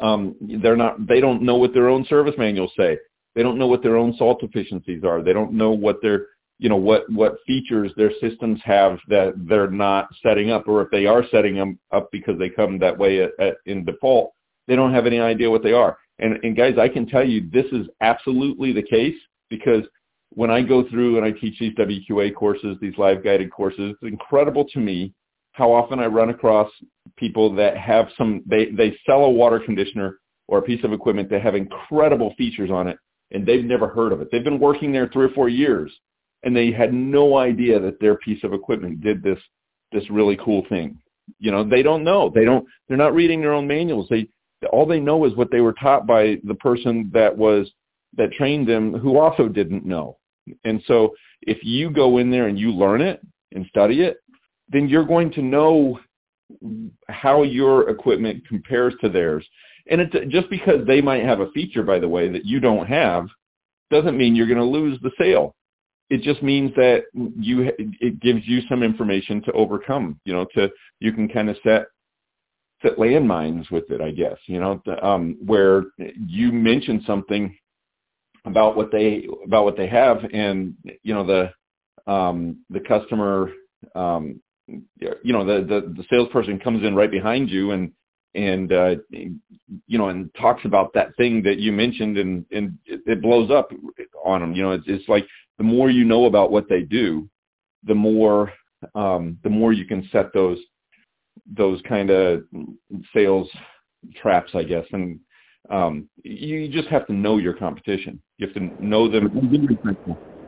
Um, 0.00 0.36
they're 0.62 0.76
not, 0.76 1.06
they 1.06 1.20
don't 1.20 1.42
know 1.42 1.56
what 1.56 1.74
their 1.74 1.88
own 1.88 2.04
service 2.06 2.34
manuals 2.38 2.70
say. 2.76 2.96
They 3.34 3.42
don't 3.42 3.58
know 3.58 3.66
what 3.66 3.82
their 3.82 3.96
own 3.96 4.14
salt 4.16 4.42
efficiencies 4.42 5.02
are. 5.04 5.22
They 5.22 5.32
don't 5.32 5.52
know 5.52 5.72
what 5.72 6.00
their 6.00 6.26
you 6.62 6.68
know 6.68 6.76
what 6.76 7.10
what 7.10 7.38
features 7.44 7.90
their 7.96 8.12
systems 8.20 8.60
have 8.64 8.98
that 9.08 9.34
they're 9.48 9.70
not 9.70 10.08
setting 10.22 10.52
up 10.52 10.68
or 10.68 10.82
if 10.82 10.90
they 10.92 11.06
are 11.06 11.24
setting 11.28 11.56
them 11.56 11.76
up 11.90 12.08
because 12.12 12.38
they 12.38 12.48
come 12.48 12.78
that 12.78 12.96
way 12.96 13.20
at, 13.20 13.30
at, 13.40 13.56
in 13.66 13.84
default 13.84 14.32
they 14.68 14.76
don't 14.76 14.94
have 14.94 15.04
any 15.04 15.18
idea 15.18 15.50
what 15.50 15.64
they 15.64 15.72
are 15.72 15.98
and 16.22 16.38
and 16.42 16.56
guys 16.56 16.74
i 16.78 16.88
can 16.88 17.06
tell 17.06 17.26
you 17.26 17.48
this 17.52 17.66
is 17.72 17.86
absolutely 18.00 18.72
the 18.72 18.82
case 18.82 19.16
because 19.50 19.84
when 20.30 20.50
i 20.50 20.62
go 20.62 20.88
through 20.88 21.16
and 21.16 21.26
i 21.26 21.30
teach 21.30 21.58
these 21.58 21.74
wqa 21.74 22.34
courses 22.34 22.76
these 22.80 22.96
live 22.96 23.22
guided 23.22 23.50
courses 23.50 23.94
it's 24.00 24.12
incredible 24.12 24.64
to 24.64 24.78
me 24.78 25.12
how 25.52 25.70
often 25.70 25.98
i 25.98 26.06
run 26.06 26.30
across 26.30 26.70
people 27.16 27.54
that 27.54 27.76
have 27.76 28.08
some 28.16 28.42
they 28.46 28.70
they 28.70 28.96
sell 29.06 29.24
a 29.24 29.30
water 29.30 29.60
conditioner 29.60 30.18
or 30.48 30.58
a 30.58 30.62
piece 30.62 30.82
of 30.84 30.92
equipment 30.92 31.28
that 31.28 31.42
have 31.42 31.54
incredible 31.54 32.34
features 32.38 32.70
on 32.70 32.88
it 32.88 32.96
and 33.32 33.46
they've 33.46 33.64
never 33.64 33.88
heard 33.88 34.12
of 34.12 34.20
it 34.20 34.28
they've 34.32 34.44
been 34.44 34.60
working 34.60 34.92
there 34.92 35.08
three 35.12 35.26
or 35.26 35.34
four 35.34 35.48
years 35.48 35.92
and 36.44 36.56
they 36.56 36.72
had 36.72 36.92
no 36.92 37.36
idea 37.36 37.78
that 37.78 38.00
their 38.00 38.16
piece 38.16 38.42
of 38.42 38.52
equipment 38.52 39.00
did 39.00 39.22
this 39.22 39.38
this 39.92 40.08
really 40.10 40.38
cool 40.42 40.64
thing. 40.68 40.98
You 41.38 41.52
know, 41.52 41.68
they 41.68 41.82
don't 41.82 42.04
know. 42.04 42.30
They 42.34 42.44
don't. 42.44 42.66
They're 42.88 42.96
not 42.96 43.14
reading 43.14 43.40
their 43.40 43.52
own 43.52 43.66
manuals. 43.66 44.08
They 44.10 44.28
all 44.66 44.86
they 44.86 45.00
know 45.00 45.24
is 45.24 45.34
what 45.34 45.50
they 45.50 45.60
were 45.60 45.74
taught 45.74 46.06
by 46.06 46.38
the 46.44 46.54
person 46.54 47.10
that 47.12 47.36
was 47.36 47.70
that 48.16 48.32
trained 48.32 48.68
them, 48.68 48.92
who 48.92 49.18
also 49.18 49.48
didn't 49.48 49.86
know. 49.86 50.18
And 50.64 50.82
so, 50.86 51.14
if 51.42 51.58
you 51.62 51.90
go 51.90 52.18
in 52.18 52.30
there 52.30 52.48
and 52.48 52.58
you 52.58 52.70
learn 52.70 53.00
it 53.00 53.20
and 53.52 53.66
study 53.66 54.02
it, 54.02 54.18
then 54.68 54.88
you're 54.88 55.04
going 55.04 55.32
to 55.32 55.42
know 55.42 55.98
how 57.08 57.42
your 57.42 57.88
equipment 57.88 58.46
compares 58.46 58.94
to 59.00 59.08
theirs. 59.08 59.46
And 59.90 60.00
it's 60.00 60.14
just 60.30 60.50
because 60.50 60.86
they 60.86 61.00
might 61.00 61.24
have 61.24 61.40
a 61.40 61.50
feature, 61.50 61.82
by 61.82 61.98
the 61.98 62.08
way, 62.08 62.28
that 62.28 62.44
you 62.44 62.60
don't 62.60 62.86
have, 62.86 63.26
doesn't 63.90 64.16
mean 64.16 64.36
you're 64.36 64.46
going 64.46 64.58
to 64.58 64.64
lose 64.64 64.98
the 65.02 65.10
sale 65.18 65.54
it 66.12 66.20
just 66.20 66.42
means 66.42 66.70
that 66.76 67.04
you 67.14 67.72
it 67.78 68.20
gives 68.20 68.46
you 68.46 68.60
some 68.68 68.82
information 68.82 69.40
to 69.42 69.52
overcome 69.52 70.20
you 70.24 70.32
know 70.34 70.46
to 70.54 70.70
you 71.00 71.10
can 71.10 71.26
kind 71.26 71.48
of 71.48 71.56
set 71.64 71.86
set 72.82 72.96
landmines 72.96 73.70
with 73.70 73.90
it 73.90 74.00
i 74.00 74.10
guess 74.10 74.36
you 74.46 74.60
know 74.60 74.80
um 75.02 75.36
where 75.44 75.84
you 76.26 76.52
mention 76.52 77.02
something 77.06 77.56
about 78.44 78.76
what 78.76 78.90
they 78.90 79.26
about 79.46 79.64
what 79.64 79.76
they 79.76 79.86
have 79.86 80.18
and 80.32 80.74
you 81.02 81.14
know 81.14 81.24
the 81.26 82.12
um 82.12 82.58
the 82.70 82.80
customer 82.80 83.50
um 83.94 84.40
you 84.66 85.32
know 85.32 85.44
the 85.44 85.64
the, 85.66 85.92
the 85.96 86.04
salesperson 86.10 86.58
comes 86.58 86.84
in 86.84 86.94
right 86.94 87.10
behind 87.10 87.50
you 87.50 87.72
and 87.72 87.92
and 88.34 88.72
uh 88.72 88.94
you 89.10 89.98
know 89.98 90.08
and 90.08 90.30
talks 90.34 90.64
about 90.64 90.92
that 90.94 91.14
thing 91.16 91.42
that 91.42 91.58
you 91.58 91.70
mentioned 91.70 92.16
and 92.18 92.44
and 92.50 92.76
it, 92.86 93.20
blows 93.20 93.50
up 93.50 93.70
on 94.24 94.40
them 94.40 94.54
you 94.54 94.62
know 94.62 94.72
it's 94.72 94.84
it's 94.86 95.08
like 95.08 95.26
the 95.58 95.64
more 95.64 95.90
you 95.90 96.04
know 96.04 96.24
about 96.24 96.50
what 96.50 96.68
they 96.68 96.82
do, 96.82 97.28
the 97.84 97.94
more 97.94 98.52
um, 98.96 99.38
the 99.44 99.50
more 99.50 99.72
you 99.72 99.84
can 99.84 100.08
set 100.10 100.32
those 100.34 100.58
those 101.46 101.80
kind 101.88 102.10
of 102.10 102.44
sales 103.14 103.48
traps, 104.20 104.50
I 104.54 104.62
guess. 104.62 104.84
And 104.92 105.20
um, 105.70 106.08
you 106.22 106.68
just 106.68 106.88
have 106.88 107.06
to 107.06 107.12
know 107.12 107.38
your 107.38 107.54
competition. 107.54 108.20
You 108.38 108.46
have 108.46 108.54
to 108.54 108.84
know 108.84 109.10
them. 109.10 109.30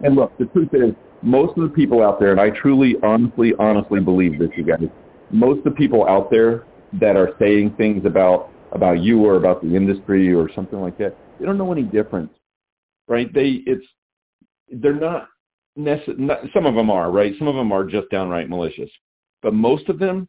And 0.03 0.17
look, 0.17 0.37
the 0.39 0.47
truth 0.47 0.71
is, 0.73 0.93
most 1.23 1.57
of 1.57 1.65
the 1.65 1.75
people 1.75 2.03
out 2.03 2.21
there, 2.21 2.33
and 2.33 2.41
I 2.41 2.51
truly, 2.51 2.97
honestly, 3.03 3.55
honestly 3.59 4.01
believe 4.01 4.39
this, 4.39 4.51
you 4.57 4.65
guys. 4.65 4.89
Most 5.31 5.59
of 5.59 5.65
the 5.65 5.71
people 5.71 6.07
out 6.07 6.31
there 6.31 6.65
that 7.01 7.17
are 7.17 7.35
saying 7.39 7.75
things 7.77 8.05
about 8.05 8.51
about 8.73 9.01
you 9.01 9.25
or 9.25 9.37
about 9.37 9.63
the 9.63 9.75
industry 9.75 10.35
or 10.35 10.51
something 10.53 10.81
like 10.81 10.99
that, 10.99 11.17
they 11.39 11.47
don't 11.47 11.57
know 11.57 11.71
any 11.71 11.85
difference, 11.85 12.33
right? 13.09 13.33
They 13.33 13.63
it's 13.67 13.87
they're 14.71 14.95
not, 14.95 15.29
necess- 15.79 16.19
not 16.19 16.41
some 16.53 16.67
of 16.67 16.75
them 16.75 16.91
are 16.91 17.11
right 17.11 17.35
some 17.39 17.49
of 17.49 17.55
them 17.55 17.73
are 17.73 17.85
just 17.85 18.09
downright 18.11 18.49
malicious 18.49 18.91
but 19.43 19.53
most 19.53 19.89
of 19.89 19.99
them 19.99 20.29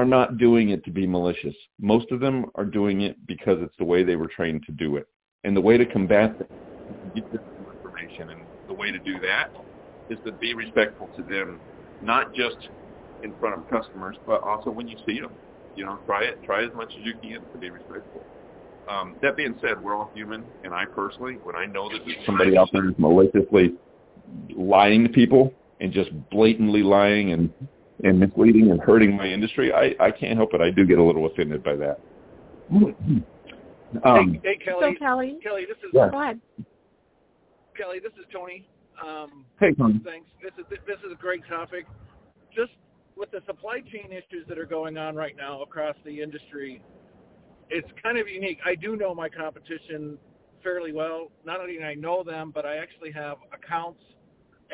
are 0.00 0.04
not 0.06 0.38
doing 0.38 0.70
it 0.70 0.82
to 0.86 0.90
be 0.90 1.06
malicious. 1.06 1.54
Most 1.78 2.10
of 2.10 2.20
them 2.20 2.46
are 2.54 2.64
doing 2.64 3.02
it 3.02 3.16
because 3.26 3.58
it's 3.60 3.76
the 3.78 3.84
way 3.84 4.02
they 4.02 4.16
were 4.16 4.28
trained 4.28 4.64
to 4.64 4.72
do 4.72 4.96
it. 4.96 5.06
And 5.44 5.54
the 5.54 5.60
way 5.60 5.76
to 5.76 5.84
combat 5.84 6.38
that 6.38 6.48
get 7.14 7.30
them 7.30 7.42
information. 7.70 8.30
And 8.30 8.40
the 8.66 8.72
way 8.72 8.90
to 8.90 8.98
do 8.98 9.20
that 9.20 9.50
is 10.08 10.18
to 10.24 10.32
be 10.32 10.54
respectful 10.54 11.10
to 11.16 11.22
them 11.22 11.60
not 12.02 12.34
just 12.34 12.56
in 13.22 13.34
front 13.38 13.58
of 13.58 13.68
customers 13.68 14.16
but 14.26 14.42
also 14.42 14.70
when 14.70 14.88
you 14.88 14.96
see 15.06 15.20
them. 15.20 15.32
You 15.76 15.84
know 15.84 15.98
try 16.06 16.24
it 16.24 16.42
try 16.44 16.64
as 16.64 16.72
much 16.74 16.88
as 16.98 17.04
you 17.04 17.12
can 17.20 17.42
to 17.52 17.58
be 17.58 17.68
respectful. 17.68 18.22
Um, 18.88 19.14
that 19.22 19.36
being 19.36 19.56
said, 19.60 19.80
we're 19.84 19.94
all 19.94 20.10
human, 20.14 20.42
and 20.64 20.74
I 20.74 20.84
personally, 20.86 21.38
when 21.44 21.54
I 21.54 21.66
know 21.66 21.88
that 21.90 22.00
somebody 22.26 22.56
out 22.56 22.70
there 22.72 22.88
is 22.88 22.94
maliciously 22.98 23.74
lying 24.56 25.04
to 25.04 25.10
people 25.10 25.52
and 25.78 25.92
just 25.92 26.10
blatantly 26.30 26.82
lying 26.82 27.32
and 27.32 27.52
and 28.04 28.18
misleading 28.18 28.70
and 28.70 28.80
hurting 28.80 29.16
my 29.16 29.26
industry, 29.26 29.72
I 29.72 29.94
I 30.04 30.10
can't 30.10 30.36
help 30.36 30.54
it. 30.54 30.60
I 30.60 30.70
do 30.70 30.86
get 30.86 30.98
a 30.98 31.02
little 31.02 31.26
offended 31.26 31.62
by 31.62 31.76
that. 31.76 32.00
Um, 34.04 34.40
hey, 34.44 34.56
hey, 34.56 34.64
Kelly. 34.64 34.94
So 34.94 34.98
Kelly. 34.98 35.38
Kelly, 35.42 35.64
this 35.66 35.76
is 35.78 35.90
yeah. 35.92 36.08
go 36.10 36.22
ahead. 36.22 36.40
Kelly, 37.76 37.98
this 37.98 38.12
is 38.12 38.24
Tony. 38.32 38.66
Um, 39.04 39.44
hey, 39.58 39.72
Tony. 39.74 40.00
Thanks. 40.04 40.28
This 40.42 40.52
is 40.58 40.66
this 40.86 40.98
is 41.04 41.12
a 41.12 41.20
great 41.20 41.42
topic. 41.48 41.86
Just 42.54 42.72
with 43.16 43.30
the 43.30 43.40
supply 43.46 43.80
chain 43.80 44.12
issues 44.12 44.46
that 44.48 44.58
are 44.58 44.66
going 44.66 44.96
on 44.96 45.14
right 45.14 45.36
now 45.36 45.62
across 45.62 45.96
the 46.04 46.20
industry, 46.22 46.82
it's 47.68 47.88
kind 48.02 48.18
of 48.18 48.28
unique. 48.28 48.58
I 48.64 48.74
do 48.74 48.96
know 48.96 49.14
my 49.14 49.28
competition 49.28 50.18
fairly 50.62 50.92
well. 50.92 51.30
Not 51.44 51.60
only 51.60 51.78
do 51.78 51.82
I 51.82 51.94
know 51.94 52.22
them, 52.22 52.52
but 52.54 52.64
I 52.64 52.76
actually 52.76 53.12
have 53.12 53.38
accounts 53.52 54.02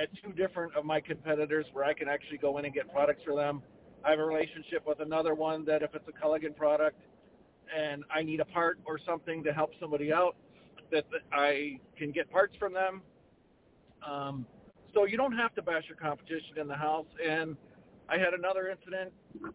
at 0.00 0.08
two 0.22 0.32
different 0.32 0.74
of 0.76 0.84
my 0.84 1.00
competitors 1.00 1.66
where 1.72 1.84
I 1.84 1.94
can 1.94 2.08
actually 2.08 2.38
go 2.38 2.58
in 2.58 2.64
and 2.64 2.74
get 2.74 2.92
products 2.92 3.22
for 3.24 3.34
them. 3.34 3.62
I 4.04 4.10
have 4.10 4.18
a 4.18 4.24
relationship 4.24 4.86
with 4.86 5.00
another 5.00 5.34
one 5.34 5.64
that 5.64 5.82
if 5.82 5.94
it's 5.94 6.06
a 6.08 6.12
Culligan 6.12 6.54
product 6.56 7.00
and 7.76 8.04
I 8.14 8.22
need 8.22 8.40
a 8.40 8.44
part 8.44 8.78
or 8.84 8.98
something 9.04 9.42
to 9.44 9.52
help 9.52 9.70
somebody 9.80 10.12
out, 10.12 10.36
that 10.92 11.04
I 11.32 11.80
can 11.98 12.12
get 12.12 12.30
parts 12.30 12.54
from 12.58 12.72
them. 12.72 13.02
Um, 14.06 14.46
so 14.94 15.04
you 15.04 15.16
don't 15.16 15.32
have 15.32 15.54
to 15.56 15.62
bash 15.62 15.84
your 15.88 15.96
competition 15.96 16.58
in 16.60 16.68
the 16.68 16.76
house. 16.76 17.06
And 17.24 17.56
I 18.08 18.18
had 18.18 18.34
another 18.34 18.68
incident 18.68 19.12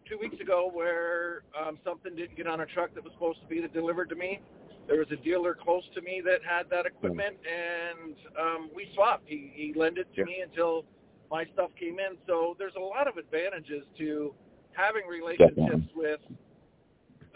two 0.08 0.18
weeks 0.18 0.38
ago 0.40 0.70
where 0.72 1.42
um, 1.58 1.78
something 1.84 2.14
didn't 2.14 2.36
get 2.36 2.46
on 2.46 2.60
a 2.60 2.66
truck 2.66 2.94
that 2.94 3.02
was 3.02 3.12
supposed 3.14 3.40
to 3.40 3.46
be 3.46 3.66
delivered 3.72 4.10
to 4.10 4.14
me. 4.14 4.40
There 4.88 4.98
was 4.98 5.08
a 5.12 5.16
dealer 5.16 5.54
close 5.54 5.84
to 5.94 6.02
me 6.02 6.22
that 6.24 6.40
had 6.44 6.68
that 6.70 6.86
equipment, 6.86 7.36
and 7.46 8.14
um, 8.38 8.70
we 8.74 8.88
swapped. 8.94 9.24
He, 9.26 9.52
he 9.54 9.72
lent 9.78 9.98
it 9.98 10.08
to 10.14 10.20
yeah. 10.20 10.24
me 10.24 10.36
until 10.42 10.84
my 11.30 11.44
stuff 11.52 11.70
came 11.78 11.98
in. 11.98 12.16
So 12.26 12.56
there's 12.58 12.74
a 12.76 12.80
lot 12.80 13.08
of 13.08 13.16
advantages 13.16 13.84
to 13.98 14.34
having 14.72 15.02
relationships 15.08 15.56
Definitely. 15.56 15.92
with. 15.94 16.20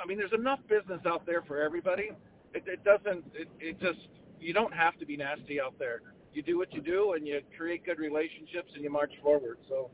I 0.02 0.06
mean, 0.06 0.18
there's 0.18 0.32
enough 0.32 0.60
business 0.68 1.00
out 1.06 1.24
there 1.24 1.42
for 1.42 1.62
everybody. 1.62 2.10
It, 2.52 2.64
it 2.66 2.84
doesn't. 2.84 3.24
It, 3.34 3.48
it 3.60 3.80
just 3.80 4.08
you 4.40 4.52
don't 4.52 4.74
have 4.74 4.98
to 4.98 5.06
be 5.06 5.16
nasty 5.16 5.60
out 5.60 5.74
there. 5.78 6.02
You 6.34 6.42
do 6.42 6.58
what 6.58 6.74
you 6.74 6.82
do, 6.82 7.14
and 7.14 7.26
you 7.26 7.40
create 7.56 7.86
good 7.86 7.98
relationships, 7.98 8.72
and 8.74 8.84
you 8.84 8.90
march 8.90 9.12
forward. 9.22 9.58
So 9.68 9.90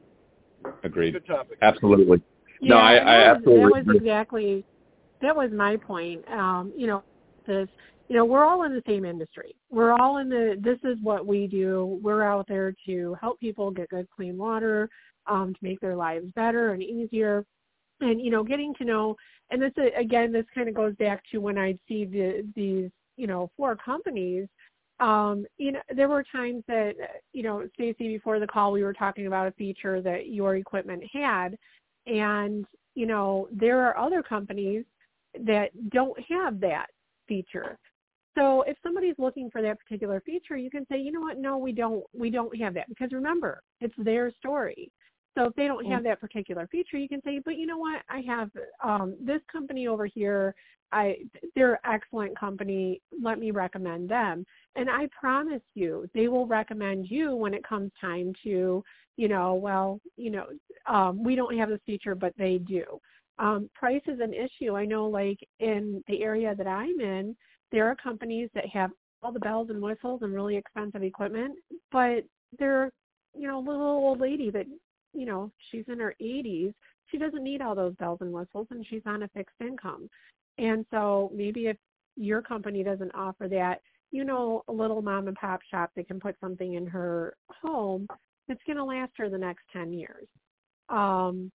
Agreed. 0.85 1.13
Good 1.13 1.27
topic. 1.27 1.59
Absolutely. 1.63 2.23
Yeah, 2.61 2.69
no, 2.69 2.77
I, 2.77 2.93
I 2.93 2.95
that 2.95 3.37
absolutely. 3.37 3.65
Was, 3.65 3.73
that 3.75 3.87
was 3.87 3.97
exactly 3.97 4.65
that 5.21 5.37
was 5.37 5.51
my 5.53 5.77
point. 5.77 6.29
Um, 6.31 6.73
you 6.77 6.87
know, 6.87 7.03
this 7.47 7.69
you 8.09 8.17
know 8.17 8.25
we're 8.25 8.45
all 8.45 8.65
in 8.65 8.73
the 8.73 8.83
same 8.87 9.05
industry. 9.05 9.55
We're 9.71 9.93
all 9.93 10.19
in 10.19 10.29
the. 10.29 10.57
This 10.61 10.79
is 10.85 10.99
what 11.03 11.27
we 11.27 11.47
do. 11.47 11.99
We're 12.03 12.23
out 12.23 12.47
there 12.49 12.75
to 12.87 13.17
help 13.21 13.41
people 13.41 13.71
get 13.71 13.89
good, 13.89 14.09
clean 14.15 14.37
water, 14.37 14.89
um, 15.27 15.55
to 15.55 15.59
make 15.63 15.81
their 15.81 15.97
lives 15.97 16.27
better 16.35 16.73
and 16.73 16.83
easier. 16.83 17.45
And 18.01 18.21
you 18.21 18.31
know, 18.31 18.43
getting 18.43 18.75
to 18.75 18.85
know. 18.85 19.17
And 19.51 19.61
this 19.61 19.73
again, 19.97 20.33
this 20.33 20.47
kind 20.55 20.69
of 20.69 20.75
goes 20.75 20.95
back 20.97 21.23
to 21.31 21.39
when 21.39 21.59
I 21.59 21.79
see 21.87 22.05
the, 22.05 22.47
these 22.57 22.91
you 23.17 23.27
know, 23.27 23.51
for 23.57 23.77
companies, 23.77 24.49
um, 25.01 25.47
you 25.59 25.73
know, 25.73 25.81
there 25.95 26.09
were 26.09 26.25
times 26.33 26.63
that, 26.69 26.95
you 27.33 27.43
know, 27.43 27.69
Stacy, 27.75 28.09
before 28.09 28.39
the 28.39 28.47
call, 28.47 28.73
we 28.73 28.83
were 28.83 28.93
talking 28.93 29.27
about 29.27 29.49
a 29.49 29.53
feature 29.53 30.01
that 30.01 30.29
your 30.29 30.57
equipment 30.57 31.03
had, 31.13 31.57
and 32.07 32.67
you 32.95 33.07
know, 33.07 33.49
there 33.51 33.81
are 33.81 33.97
other 33.97 34.23
companies 34.23 34.85
that 35.45 35.71
don't 35.91 36.19
have 36.29 36.61
that 36.61 36.87
feature. 37.27 37.79
So 38.37 38.63
if 38.63 38.77
somebody's 38.83 39.15
looking 39.19 39.51
for 39.51 39.61
that 39.63 39.79
particular 39.79 40.23
feature, 40.25 40.57
you 40.57 40.71
can 40.71 40.87
say, 40.91 40.99
you 40.99 41.13
know 41.13 41.21
what, 41.21 41.39
no, 41.39 41.59
we 41.59 41.73
don't, 41.73 42.03
we 42.15 42.31
don't 42.31 42.57
have 42.59 42.75
that 42.75 42.89
because 42.89 43.13
remember, 43.13 43.63
it's 43.81 43.95
their 43.99 44.33
story. 44.39 44.91
So 45.37 45.47
if 45.47 45.55
they 45.55 45.67
don't 45.67 45.87
have 45.87 46.05
that 46.05 46.21
particular 46.21 46.67
feature, 46.71 46.99
you 46.99 47.09
can 47.09 47.23
say, 47.23 47.41
but 47.43 47.57
you 47.57 47.67
know 47.67 47.79
what, 47.79 48.03
I 48.09 48.21
have 48.27 48.51
um, 48.85 49.17
this 49.21 49.41
company 49.51 49.87
over 49.87 50.07
here. 50.07 50.55
I 50.93 51.17
they're 51.55 51.75
an 51.85 51.91
excellent 51.91 52.39
company. 52.39 53.01
Let 53.23 53.39
me 53.39 53.51
recommend 53.51 54.11
them. 54.11 54.45
And 54.77 54.91
I 54.91 55.09
promise 55.19 55.63
you, 55.75 56.07
they 56.15 56.29
will 56.29 56.47
recommend 56.47 57.11
you 57.11 57.35
when 57.35 57.55
it 57.55 57.67
comes 57.67 57.91
time 57.99 58.35
to, 58.45 58.85
you 59.17 59.29
know, 59.29 59.55
well, 59.55 60.01
you 60.17 60.31
know, 60.31 60.47
um, 60.87 61.25
we 61.25 61.35
don't 61.35 61.57
have 61.57 61.71
this 61.71 61.81
feature, 61.87 62.15
but 62.15 62.35
they 62.37 62.59
do. 62.59 62.85
Um, 63.39 63.71
price 63.75 64.03
is 64.07 64.21
an 64.21 64.35
issue. 64.35 64.77
I 64.77 64.85
know, 64.85 65.07
like 65.07 65.39
in 65.59 66.03
the 66.07 66.23
area 66.23 66.55
that 66.57 66.67
I'm 66.67 67.01
in, 67.01 67.37
there 67.71 67.89
are 67.89 67.97
companies 67.97 68.51
that 68.55 68.67
have 68.67 68.91
all 69.23 69.33
the 69.33 69.41
bells 69.41 69.71
and 69.71 69.81
whistles 69.81 70.21
and 70.23 70.35
really 70.35 70.57
expensive 70.57 71.03
equipment, 71.03 71.57
but 71.91 72.25
they're, 72.59 72.91
you 73.35 73.47
know, 73.47 73.59
a 73.59 73.67
little 73.67 73.83
old 73.83 74.21
lady 74.21 74.51
that 74.51 74.67
you 75.15 75.27
know, 75.27 75.51
she's 75.71 75.85
in 75.89 75.99
her 75.99 76.15
80s, 76.21 76.73
she 77.11 77.19
doesn't 77.19 77.45
need 77.45 77.61
all 77.61 77.75
those 77.75 77.95
bells 77.97 78.19
and 78.21 78.33
whistles 78.33 78.67
and 78.71 78.85
she's 78.89 79.03
on 79.07 79.23
a 79.23 79.29
fixed 79.29 79.61
income. 79.61 80.09
And 80.59 80.87
so 80.91 81.31
maybe 81.35 81.67
if 81.67 81.77
your 82.17 82.43
company 82.43 82.83
doesn't 82.83 83.15
offer 83.15 83.49
that, 83.49 83.81
you 84.11 84.25
know, 84.25 84.63
a 84.69 84.73
little 84.73 85.03
mom 85.03 85.29
and 85.29 85.37
pop 85.37 85.61
shop 85.71 85.91
that 85.97 86.07
can 86.07 86.21
put 86.21 86.37
something 86.41 86.75
in 86.75 86.87
her 86.87 87.35
home 87.63 88.07
that's 88.49 88.61
going 88.67 88.77
to 88.77 88.85
last 88.85 89.13
her 89.17 89.29
the 89.29 89.39
next 89.39 89.63
10 89.73 89.93
years. 89.93 90.27
Um, 90.89 91.51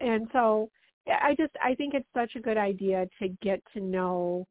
and 0.00 0.28
so 0.32 0.70
I 1.08 1.34
just, 1.38 1.52
I 1.62 1.74
think 1.74 1.94
it's 1.94 2.08
such 2.14 2.34
a 2.36 2.40
good 2.40 2.56
idea 2.56 3.06
to 3.20 3.28
get 3.42 3.62
to 3.74 3.80
know 3.80 4.46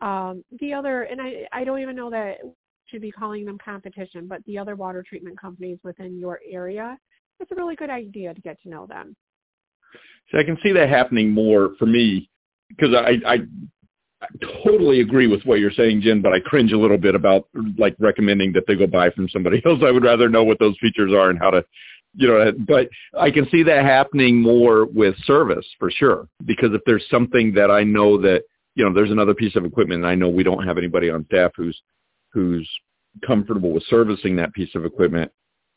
um, 0.00 0.44
the 0.60 0.72
other, 0.72 1.02
and 1.02 1.20
I, 1.20 1.46
I 1.52 1.64
don't 1.64 1.80
even 1.80 1.96
know 1.96 2.10
that 2.10 2.38
should 2.86 3.00
be 3.00 3.10
calling 3.10 3.44
them 3.44 3.58
competition, 3.64 4.26
but 4.26 4.44
the 4.44 4.58
other 4.58 4.76
water 4.76 5.04
treatment 5.08 5.40
companies 5.40 5.78
within 5.82 6.18
your 6.18 6.40
area 6.50 6.98
it's 7.40 7.50
a 7.50 7.54
really 7.54 7.76
good 7.76 7.90
idea 7.90 8.34
to 8.34 8.40
get 8.40 8.60
to 8.62 8.68
know 8.68 8.86
them. 8.86 9.16
So 10.30 10.38
I 10.38 10.44
can 10.44 10.58
see 10.62 10.72
that 10.72 10.88
happening 10.88 11.30
more 11.30 11.70
for 11.78 11.86
me 11.86 12.30
because 12.68 12.94
I, 12.94 13.18
I, 13.26 13.38
I 14.22 14.26
totally 14.64 15.00
agree 15.00 15.26
with 15.26 15.42
what 15.44 15.60
you're 15.60 15.70
saying, 15.70 16.00
Jen, 16.00 16.22
but 16.22 16.32
I 16.32 16.40
cringe 16.40 16.72
a 16.72 16.78
little 16.78 16.98
bit 16.98 17.14
about 17.14 17.46
like 17.76 17.94
recommending 17.98 18.52
that 18.54 18.64
they 18.66 18.74
go 18.74 18.86
buy 18.86 19.10
from 19.10 19.28
somebody 19.28 19.62
else. 19.66 19.80
I 19.84 19.90
would 19.90 20.04
rather 20.04 20.28
know 20.28 20.44
what 20.44 20.58
those 20.58 20.76
features 20.80 21.12
are 21.12 21.30
and 21.30 21.38
how 21.38 21.50
to, 21.50 21.64
you 22.14 22.28
know, 22.28 22.52
but 22.66 22.88
I 23.18 23.30
can 23.30 23.48
see 23.50 23.62
that 23.64 23.84
happening 23.84 24.40
more 24.40 24.86
with 24.86 25.16
service 25.24 25.66
for 25.78 25.90
sure. 25.90 26.28
Because 26.44 26.70
if 26.72 26.80
there's 26.86 27.04
something 27.10 27.52
that 27.54 27.70
I 27.70 27.82
know 27.82 28.20
that, 28.22 28.42
you 28.74 28.84
know, 28.84 28.92
there's 28.92 29.10
another 29.10 29.34
piece 29.34 29.56
of 29.56 29.64
equipment 29.64 30.02
and 30.02 30.10
I 30.10 30.14
know 30.14 30.28
we 30.28 30.42
don't 30.42 30.66
have 30.66 30.78
anybody 30.78 31.10
on 31.10 31.24
staff 31.26 31.52
who's, 31.56 31.80
who's 32.32 32.68
comfortable 33.26 33.72
with 33.72 33.84
servicing 33.88 34.36
that 34.36 34.52
piece 34.52 34.74
of 34.74 34.84
equipment, 34.84 35.30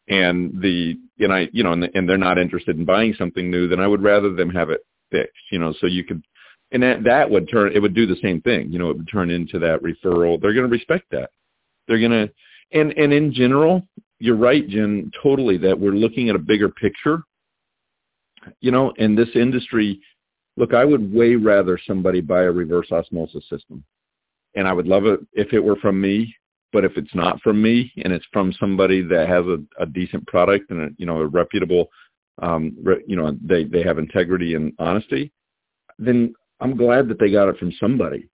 and 0.09 0.61
the 0.61 0.95
and 1.19 1.33
I 1.33 1.49
you 1.51 1.63
know 1.63 1.73
and, 1.73 1.89
and 1.93 2.07
they're 2.07 2.17
not 2.17 2.37
interested 2.37 2.77
in 2.77 2.85
buying 2.85 3.13
something 3.17 3.49
new, 3.49 3.67
then 3.67 3.79
I 3.79 3.87
would 3.87 4.01
rather 4.01 4.33
them 4.33 4.49
have 4.51 4.69
it 4.69 4.81
fixed. 5.11 5.33
You 5.51 5.59
know, 5.59 5.73
so 5.79 5.87
you 5.87 6.03
could 6.03 6.23
and 6.71 6.83
that 6.83 7.03
that 7.03 7.29
would 7.29 7.49
turn 7.49 7.71
it 7.73 7.81
would 7.81 7.95
do 7.95 8.05
the 8.05 8.17
same 8.21 8.41
thing. 8.41 8.71
You 8.71 8.79
know, 8.79 8.89
it 8.89 8.97
would 8.97 9.09
turn 9.11 9.29
into 9.29 9.59
that 9.59 9.81
referral. 9.81 10.41
They're 10.41 10.53
going 10.53 10.69
to 10.69 10.71
respect 10.71 11.05
that. 11.11 11.29
They're 11.87 11.99
going 11.99 12.11
to 12.11 12.31
and 12.71 12.91
and 12.93 13.13
in 13.13 13.33
general, 13.33 13.87
you're 14.19 14.35
right, 14.35 14.67
Jen, 14.67 15.11
totally 15.21 15.57
that 15.59 15.79
we're 15.79 15.91
looking 15.91 16.29
at 16.29 16.35
a 16.35 16.39
bigger 16.39 16.69
picture. 16.69 17.23
You 18.61 18.71
know, 18.71 18.91
in 18.97 19.15
this 19.15 19.29
industry, 19.35 19.99
look, 20.55 20.73
I 20.73 20.85
would 20.85 21.13
way 21.13 21.35
rather 21.35 21.79
somebody 21.85 22.21
buy 22.21 22.43
a 22.43 22.51
reverse 22.51 22.91
osmosis 22.91 23.47
system. 23.49 23.83
And 24.55 24.67
I 24.67 24.73
would 24.73 24.87
love 24.87 25.05
it 25.05 25.19
if 25.33 25.53
it 25.53 25.59
were 25.59 25.75
from 25.75 26.01
me 26.01 26.33
but 26.73 26.85
if 26.85 26.97
it's 26.97 27.15
not 27.15 27.41
from 27.41 27.61
me 27.61 27.91
and 28.03 28.13
it's 28.13 28.25
from 28.31 28.53
somebody 28.53 29.01
that 29.01 29.27
has 29.27 29.45
a, 29.45 29.57
a 29.81 29.85
decent 29.85 30.27
product 30.27 30.69
and 30.69 30.81
a, 30.81 30.89
you 30.97 31.05
know 31.05 31.21
a 31.21 31.27
reputable, 31.27 31.89
um, 32.41 32.75
re, 32.83 33.01
you 33.07 33.15
know 33.15 33.35
they 33.41 33.63
they 33.63 33.81
have 33.83 33.97
integrity 33.97 34.55
and 34.55 34.73
honesty, 34.79 35.31
then 35.97 36.33
I'm 36.59 36.75
glad 36.75 37.07
that 37.09 37.19
they 37.19 37.31
got 37.31 37.49
it 37.49 37.57
from 37.57 37.71
somebody, 37.79 38.29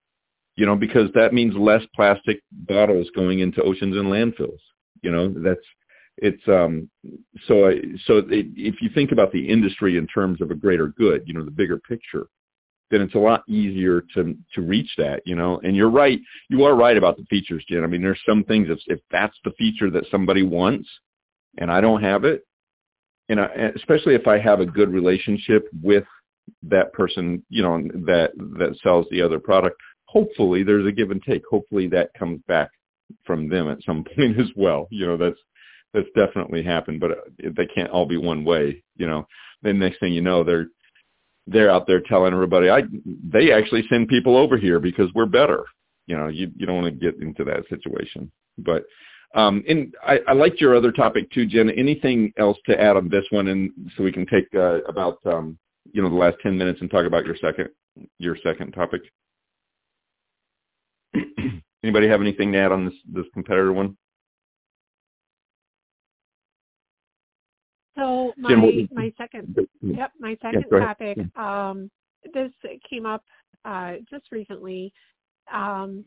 you 0.55 0.65
know, 0.65 0.75
because 0.75 1.10
that 1.13 1.34
means 1.34 1.55
less 1.55 1.84
plastic 1.95 2.41
bottles 2.51 3.10
going 3.15 3.39
into 3.39 3.63
oceans 3.63 3.97
and 3.97 4.08
landfills. 4.08 4.60
You 5.01 5.12
know, 5.12 5.34
that's 5.38 5.60
it's 6.21 6.41
um 6.47 6.89
so 7.47 7.67
I, 7.67 7.81
so 8.05 8.17
it, 8.17 8.47
if 8.55 8.75
you 8.81 8.89
think 8.93 9.12
about 9.12 9.31
the 9.31 9.49
industry 9.49 9.97
in 9.97 10.07
terms 10.07 10.39
of 10.41 10.51
a 10.51 10.55
greater 10.55 10.88
good, 10.88 11.23
you 11.25 11.34
know, 11.34 11.43
the 11.43 11.51
bigger 11.51 11.77
picture, 11.77 12.27
then 12.91 13.01
it's 13.01 13.15
a 13.15 13.19
lot 13.19 13.43
easier 13.49 14.01
to 14.13 14.36
to 14.53 14.62
reach 14.62 14.91
that, 14.97 15.21
you 15.25 15.36
know. 15.36 15.60
And 15.63 15.75
you're 15.75 15.89
right, 15.89 16.19
you 16.49 16.63
are 16.63 16.75
right 16.75 16.95
about 16.95 17.17
the 17.17 17.25
features, 17.25 17.65
Jen. 17.67 17.84
I 17.84 17.88
mean, 17.88 18.01
there's 18.01 18.21
some 18.27 18.43
things 18.43 18.67
if 18.69 18.79
if 18.88 18.99
that's 19.10 19.36
the 19.43 19.51
feature 19.57 19.89
that 19.91 20.05
somebody 20.12 20.43
wants, 20.43 20.88
and 21.57 21.71
I 21.71 21.81
don't 21.81 22.03
have 22.03 22.23
it, 22.23 22.45
and 23.29 23.39
I, 23.39 23.47
especially 23.75 24.13
if 24.13 24.27
I 24.27 24.38
have 24.38 24.60
a 24.60 24.65
good 24.65 24.93
relationship 24.93 25.67
with 25.81 26.03
that 26.63 26.93
person, 26.93 27.43
you 27.49 27.63
know, 27.63 27.81
that 28.05 28.31
that 28.60 28.77
sells 28.84 29.07
the 29.10 29.23
other 29.23 29.39
product, 29.39 29.77
hopefully 30.05 30.62
there's 30.63 30.86
a 30.86 30.91
give 30.91 31.10
and 31.10 31.23
take. 31.23 31.43
Hopefully 31.49 31.88
that 31.88 32.13
comes 32.13 32.41
back 32.47 32.69
from 33.25 33.49
them 33.49 33.69
at 33.69 33.84
some 33.84 34.03
point 34.15 34.39
as 34.39 34.49
well. 34.55 34.88
You 34.91 35.07
know, 35.07 35.17
that's 35.17 35.39
that's 35.93 36.08
definitely 36.15 36.63
happened, 36.63 36.99
but 36.99 37.12
they 37.38 37.65
can't 37.67 37.91
all 37.91 38.06
be 38.06 38.17
one 38.17 38.43
way. 38.43 38.84
You 38.95 39.08
know, 39.08 39.27
then 39.62 39.80
next 39.80 39.99
thing 39.99 40.13
you 40.13 40.21
know, 40.21 40.43
they're 40.43 40.67
they're 41.47 41.71
out 41.71 41.88
there 41.88 42.01
telling 42.01 42.34
everybody, 42.34 42.69
I 42.69 42.84
they 43.23 43.51
actually 43.51 43.84
send 43.89 44.08
people 44.08 44.38
over 44.38 44.58
here 44.58 44.80
because 44.80 45.12
we're 45.13 45.25
better. 45.25 45.65
You 46.08 46.17
know, 46.17 46.27
you 46.27 46.51
you 46.56 46.65
don't 46.65 46.82
want 46.82 46.88
to 46.88 47.12
get 47.12 47.21
into 47.21 47.43
that 47.45 47.67
situation. 47.69 48.32
But 48.58 48.86
um, 49.34 49.63
and 49.67 49.93
I, 50.06 50.19
I 50.27 50.34
liked 50.34 50.60
your 50.60 50.75
other 50.75 50.91
topic 50.91 51.32
too, 51.32 51.45
Jen. 51.45 51.69
Anything 51.69 52.34
else 52.38 52.58
to 52.65 52.80
add 52.80 52.97
on 52.97 53.10
this 53.10 53.25
one, 53.30 53.47
and 53.47 53.71
so 53.95 54.04
we 54.04 54.12
can 54.12 54.25
take 54.25 54.47
uh, 54.56 54.82
about 54.84 55.19
um, 55.25 55.58
you 55.93 56.01
know 56.01 56.10
the 56.10 56.15
last 56.15 56.38
ten 56.43 56.58
minutes 56.58 56.82
and 56.82 56.89
talk 56.89 57.06
about 57.06 57.25
your 57.25 57.38
second 57.38 57.69
your 58.17 58.38
second 58.43 58.71
topic. 58.71 59.01
Anybody 61.84 62.08
have 62.08 62.21
anything 62.21 62.51
to 62.51 62.60
add 62.60 62.71
on 62.71 62.86
this 62.86 62.95
this 63.12 63.25
competitor 63.34 63.73
one? 63.73 63.97
So 67.97 68.34
my 68.38 68.49
Jim, 68.49 68.89
my 68.93 69.13
second 69.17 69.56
yep 69.82 70.12
my 70.19 70.38
second 70.41 70.65
yeah, 70.71 70.80
topic 70.80 71.17
um, 71.38 71.89
this 72.34 72.51
came 72.89 73.06
up 73.06 73.23
uh, 73.65 73.95
just 74.10 74.32
recently. 74.32 74.93
Um, 75.54 76.06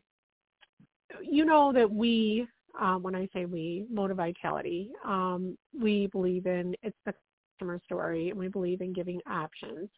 you 1.23 1.45
know 1.45 1.73
that 1.73 1.91
we 1.91 2.47
um, 2.81 3.03
when 3.03 3.15
I 3.15 3.29
say 3.33 3.45
we 3.45 3.87
Moti-Vitality 3.91 4.91
um, 5.05 5.57
we 5.79 6.07
believe 6.09 6.47
in 6.47 6.75
it's 6.83 6.97
the 7.05 7.15
customer 7.55 7.81
story 7.85 8.31
and 8.31 8.39
we 8.39 8.49
believe 8.49 8.81
in 8.81 8.93
giving 8.93 9.21
options. 9.31 9.89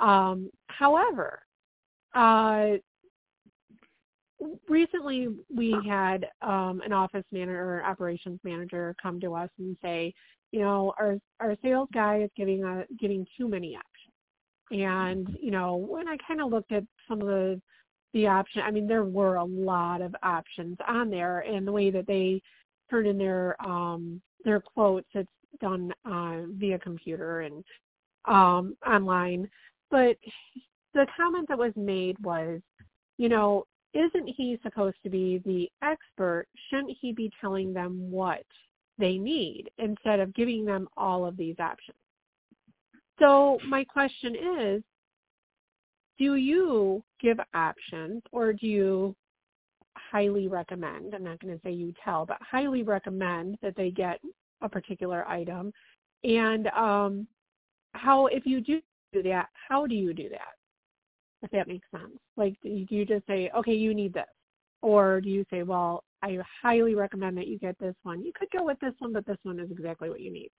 Um, 0.00 0.50
however, 0.66 1.40
uh, 2.14 2.72
recently 4.68 5.28
we 5.54 5.76
had 5.86 6.26
um, 6.42 6.80
an 6.84 6.92
office 6.92 7.24
manager 7.32 7.78
or 7.78 7.84
operations 7.84 8.40
manager 8.44 8.94
come 9.02 9.20
to 9.20 9.34
us 9.34 9.50
and 9.58 9.76
say 9.82 10.14
you 10.52 10.60
know, 10.60 10.94
our 10.98 11.18
our 11.40 11.56
sales 11.62 11.88
guy 11.92 12.22
is 12.22 12.30
giving 12.36 12.64
a 12.64 12.84
giving 12.98 13.26
too 13.36 13.48
many 13.48 13.76
options. 13.76 14.14
And 14.70 15.36
you 15.40 15.50
know, 15.50 15.76
when 15.76 16.08
I 16.08 16.16
kind 16.26 16.40
of 16.40 16.50
looked 16.50 16.72
at 16.72 16.84
some 17.08 17.20
of 17.20 17.26
the 17.26 17.60
the 18.14 18.26
option, 18.26 18.62
I 18.62 18.70
mean, 18.70 18.86
there 18.86 19.04
were 19.04 19.36
a 19.36 19.44
lot 19.44 20.00
of 20.00 20.14
options 20.22 20.78
on 20.86 21.10
there, 21.10 21.40
and 21.40 21.66
the 21.66 21.72
way 21.72 21.90
that 21.90 22.06
they 22.06 22.40
turn 22.90 23.06
in 23.06 23.18
their 23.18 23.56
um, 23.64 24.20
their 24.44 24.60
quotes, 24.60 25.08
it's 25.14 25.28
done 25.60 25.92
uh, 26.04 26.42
via 26.52 26.78
computer 26.78 27.40
and 27.40 27.64
um, 28.26 28.76
online. 28.86 29.48
But 29.90 30.16
the 30.94 31.06
comment 31.16 31.48
that 31.48 31.58
was 31.58 31.72
made 31.76 32.16
was, 32.20 32.60
you 33.16 33.28
know, 33.28 33.64
isn't 33.94 34.28
he 34.36 34.58
supposed 34.62 34.96
to 35.02 35.10
be 35.10 35.42
the 35.44 35.68
expert? 35.82 36.46
Shouldn't 36.68 36.96
he 37.00 37.12
be 37.12 37.30
telling 37.40 37.72
them 37.72 38.10
what 38.10 38.44
they 38.98 39.18
need 39.18 39.70
instead 39.78 40.20
of 40.20 40.34
giving 40.34 40.64
them 40.64 40.88
all 40.96 41.24
of 41.24 41.36
these 41.36 41.56
options. 41.58 41.96
So 43.18 43.58
my 43.66 43.84
question 43.84 44.34
is, 44.34 44.82
do 46.18 46.34
you 46.34 47.02
give 47.20 47.38
options 47.54 48.22
or 48.32 48.52
do 48.52 48.66
you 48.66 49.16
highly 49.96 50.48
recommend, 50.48 51.14
I'm 51.14 51.24
not 51.24 51.40
going 51.40 51.54
to 51.54 51.60
say 51.62 51.72
you 51.72 51.92
tell, 52.04 52.26
but 52.26 52.38
highly 52.40 52.82
recommend 52.82 53.56
that 53.62 53.76
they 53.76 53.90
get 53.90 54.20
a 54.60 54.68
particular 54.68 55.26
item? 55.28 55.72
And 56.24 56.66
um, 56.68 57.26
how, 57.92 58.26
if 58.26 58.46
you 58.46 58.60
do 58.60 58.80
do 59.12 59.22
that, 59.22 59.48
how 59.68 59.86
do 59.86 59.94
you 59.94 60.12
do 60.12 60.28
that? 60.28 60.54
If 61.42 61.50
that 61.52 61.68
makes 61.68 61.86
sense. 61.90 62.18
Like, 62.36 62.54
do 62.62 62.86
you 62.90 63.06
just 63.06 63.26
say, 63.26 63.50
okay, 63.56 63.72
you 63.72 63.94
need 63.94 64.12
this? 64.12 64.26
Or 64.82 65.20
do 65.20 65.28
you 65.28 65.44
say, 65.50 65.62
well, 65.62 66.04
I 66.22 66.38
highly 66.62 66.94
recommend 66.94 67.36
that 67.38 67.46
you 67.46 67.58
get 67.58 67.78
this 67.78 67.94
one. 68.02 68.22
You 68.22 68.32
could 68.34 68.48
go 68.50 68.64
with 68.64 68.78
this 68.80 68.94
one, 68.98 69.12
but 69.12 69.26
this 69.26 69.38
one 69.42 69.60
is 69.60 69.70
exactly 69.70 70.08
what 70.08 70.20
you 70.20 70.32
need. 70.32 70.50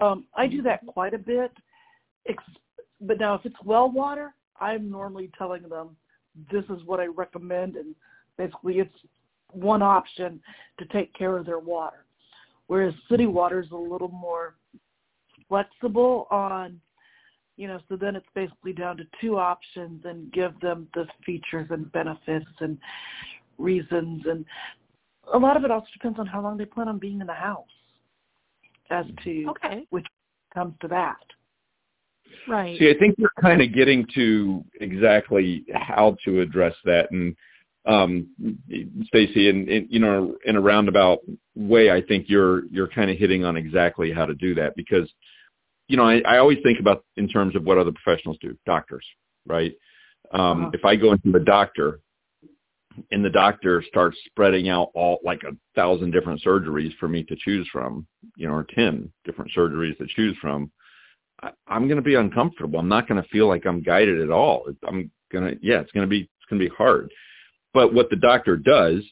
Um, 0.00 0.26
I 0.34 0.46
do 0.46 0.60
that 0.62 0.86
quite 0.86 1.14
a 1.14 1.18
bit. 1.18 1.52
But 3.00 3.18
now, 3.20 3.34
if 3.34 3.44
it's 3.44 3.56
well 3.64 3.90
water, 3.90 4.34
I'm 4.60 4.90
normally 4.90 5.30
telling 5.36 5.68
them 5.68 5.96
this 6.50 6.64
is 6.64 6.84
what 6.84 7.00
I 7.00 7.06
recommend, 7.06 7.76
and 7.76 7.94
basically 8.36 8.78
it's 8.78 8.94
one 9.52 9.82
option 9.82 10.40
to 10.78 10.86
take 10.86 11.14
care 11.14 11.36
of 11.36 11.46
their 11.46 11.58
water. 11.58 12.04
Whereas 12.66 12.94
city 13.08 13.26
water 13.26 13.60
is 13.60 13.70
a 13.70 13.76
little 13.76 14.08
more 14.08 14.56
flexible 15.48 16.26
on, 16.30 16.80
you 17.56 17.66
know, 17.68 17.80
so 17.88 17.96
then 17.96 18.16
it's 18.16 18.26
basically 18.34 18.72
down 18.72 18.96
to 18.98 19.04
two 19.20 19.38
options 19.38 20.02
and 20.04 20.32
give 20.32 20.58
them 20.60 20.88
the 20.94 21.06
features 21.24 21.66
and 21.70 21.90
benefits 21.92 22.46
and 22.60 22.78
reasons. 23.58 24.22
And 24.26 24.44
a 25.32 25.38
lot 25.38 25.56
of 25.56 25.64
it 25.64 25.70
also 25.70 25.86
depends 25.92 26.18
on 26.18 26.26
how 26.26 26.42
long 26.42 26.56
they 26.58 26.66
plan 26.66 26.88
on 26.88 26.98
being 26.98 27.20
in 27.20 27.26
the 27.26 27.32
house 27.32 27.64
as 28.90 29.06
to 29.24 29.46
okay. 29.50 29.86
which 29.90 30.06
comes 30.54 30.74
to 30.80 30.88
that. 30.88 31.16
Right. 32.48 32.78
See, 32.78 32.90
I 32.90 32.98
think 32.98 33.16
you're 33.18 33.32
kind 33.40 33.62
of 33.62 33.72
getting 33.74 34.06
to 34.14 34.64
exactly 34.80 35.64
how 35.74 36.16
to 36.24 36.40
address 36.40 36.74
that, 36.84 37.10
and 37.10 37.34
um, 37.86 38.26
Stacy, 39.06 39.48
in, 39.48 39.68
in 39.68 39.86
you 39.88 40.00
know, 40.00 40.36
in 40.44 40.56
a 40.56 40.60
roundabout 40.60 41.20
way, 41.54 41.90
I 41.90 42.02
think 42.02 42.26
you're 42.28 42.66
you're 42.66 42.88
kind 42.88 43.10
of 43.10 43.16
hitting 43.16 43.44
on 43.44 43.56
exactly 43.56 44.12
how 44.12 44.26
to 44.26 44.34
do 44.34 44.54
that 44.56 44.74
because, 44.76 45.08
you 45.88 45.96
know, 45.96 46.04
I, 46.04 46.20
I 46.26 46.38
always 46.38 46.58
think 46.62 46.80
about 46.80 47.04
in 47.16 47.28
terms 47.28 47.56
of 47.56 47.64
what 47.64 47.78
other 47.78 47.92
professionals 47.92 48.38
do, 48.40 48.56
doctors, 48.66 49.04
right? 49.46 49.72
Um, 50.32 50.66
uh-huh. 50.66 50.70
If 50.74 50.84
I 50.84 50.96
go 50.96 51.12
into 51.12 51.36
a 51.36 51.44
doctor, 51.44 52.00
and 53.10 53.24
the 53.24 53.30
doctor 53.30 53.84
starts 53.86 54.16
spreading 54.26 54.68
out 54.68 54.90
all 54.94 55.18
like 55.24 55.42
a 55.42 55.54
thousand 55.74 56.12
different 56.12 56.42
surgeries 56.42 56.96
for 56.98 57.08
me 57.08 57.22
to 57.24 57.36
choose 57.44 57.68
from, 57.72 58.06
you 58.36 58.48
know, 58.48 58.54
or 58.54 58.66
ten 58.74 59.12
different 59.24 59.50
surgeries 59.56 59.96
to 59.98 60.06
choose 60.14 60.36
from, 60.40 60.70
I, 61.42 61.50
I'm 61.68 61.86
going 61.86 61.96
to 61.96 62.02
be 62.02 62.14
uncomfortable. 62.14 62.78
I'm 62.78 62.88
not 62.88 63.08
going 63.08 63.22
to 63.22 63.28
feel 63.28 63.48
like 63.48 63.66
I'm 63.66 63.82
guided 63.82 64.20
at 64.20 64.30
all. 64.30 64.66
I'm 64.86 65.10
going 65.30 65.44
to, 65.44 65.58
yeah, 65.62 65.80
it's 65.80 65.92
going 65.92 66.06
to 66.06 66.10
be 66.10 66.20
it's 66.20 66.50
going 66.50 66.60
to 66.60 66.68
be 66.68 66.74
hard. 66.74 67.10
But 67.74 67.92
what 67.92 68.08
the 68.10 68.16
doctor 68.16 68.56
does 68.56 69.02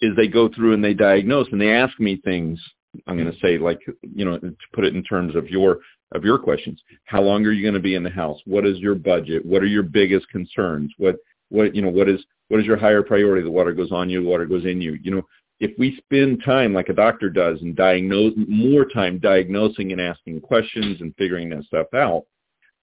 is 0.00 0.16
they 0.16 0.28
go 0.28 0.48
through 0.48 0.74
and 0.74 0.84
they 0.84 0.94
diagnose 0.94 1.46
and 1.52 1.60
they 1.60 1.72
ask 1.72 1.98
me 2.00 2.20
things. 2.24 2.60
I'm 3.06 3.16
going 3.16 3.30
to 3.30 3.38
say 3.40 3.58
like, 3.58 3.78
you 4.02 4.24
know, 4.24 4.38
to 4.38 4.54
put 4.72 4.84
it 4.84 4.96
in 4.96 5.04
terms 5.04 5.36
of 5.36 5.48
your 5.48 5.78
of 6.12 6.24
your 6.24 6.38
questions. 6.38 6.80
How 7.04 7.20
long 7.20 7.44
are 7.46 7.52
you 7.52 7.62
going 7.62 7.74
to 7.74 7.80
be 7.80 7.94
in 7.94 8.02
the 8.02 8.10
house? 8.10 8.40
What 8.44 8.66
is 8.66 8.78
your 8.78 8.94
budget? 8.94 9.44
What 9.44 9.62
are 9.62 9.66
your 9.66 9.82
biggest 9.82 10.28
concerns? 10.28 10.92
What 10.98 11.16
what 11.50 11.74
you 11.74 11.82
know, 11.82 11.88
what 11.88 12.08
is 12.08 12.24
what 12.48 12.60
is 12.60 12.66
your 12.66 12.76
higher 12.76 13.02
priority? 13.02 13.42
The 13.42 13.50
water 13.50 13.72
goes 13.72 13.92
on 13.92 14.08
you, 14.08 14.22
the 14.22 14.28
water 14.28 14.46
goes 14.46 14.64
in 14.64 14.80
you. 14.80 14.98
You 15.02 15.10
know, 15.10 15.22
if 15.60 15.72
we 15.78 15.96
spend 15.96 16.42
time 16.44 16.72
like 16.72 16.88
a 16.88 16.94
doctor 16.94 17.28
does 17.28 17.60
and 17.62 17.76
diagnose 17.76 18.32
more 18.36 18.84
time 18.84 19.18
diagnosing 19.18 19.92
and 19.92 20.00
asking 20.00 20.40
questions 20.40 21.00
and 21.00 21.14
figuring 21.16 21.50
that 21.50 21.64
stuff 21.64 21.88
out, 21.94 22.24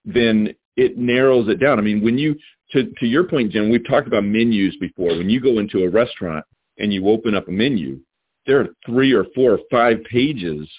then 0.03 0.53
it 0.75 0.97
narrows 0.97 1.47
it 1.47 1.59
down. 1.59 1.79
I 1.79 1.81
mean, 1.81 2.03
when 2.03 2.17
you 2.17 2.35
to 2.71 2.91
to 2.99 3.05
your 3.05 3.23
point, 3.23 3.51
Jen, 3.51 3.69
we've 3.69 3.87
talked 3.87 4.07
about 4.07 4.23
menus 4.23 4.75
before. 4.77 5.09
When 5.09 5.29
you 5.29 5.39
go 5.39 5.59
into 5.59 5.83
a 5.83 5.89
restaurant 5.89 6.45
and 6.77 6.93
you 6.93 7.07
open 7.07 7.33
up 7.35 7.47
a 7.47 7.51
menu, 7.51 7.99
there 8.45 8.59
are 8.59 8.67
three 8.85 9.13
or 9.13 9.25
four 9.33 9.53
or 9.53 9.59
five 9.71 10.03
pages 10.03 10.69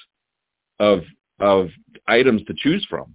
of 0.78 1.02
of 1.40 1.68
items 2.08 2.42
to 2.44 2.54
choose 2.56 2.86
from. 2.88 3.14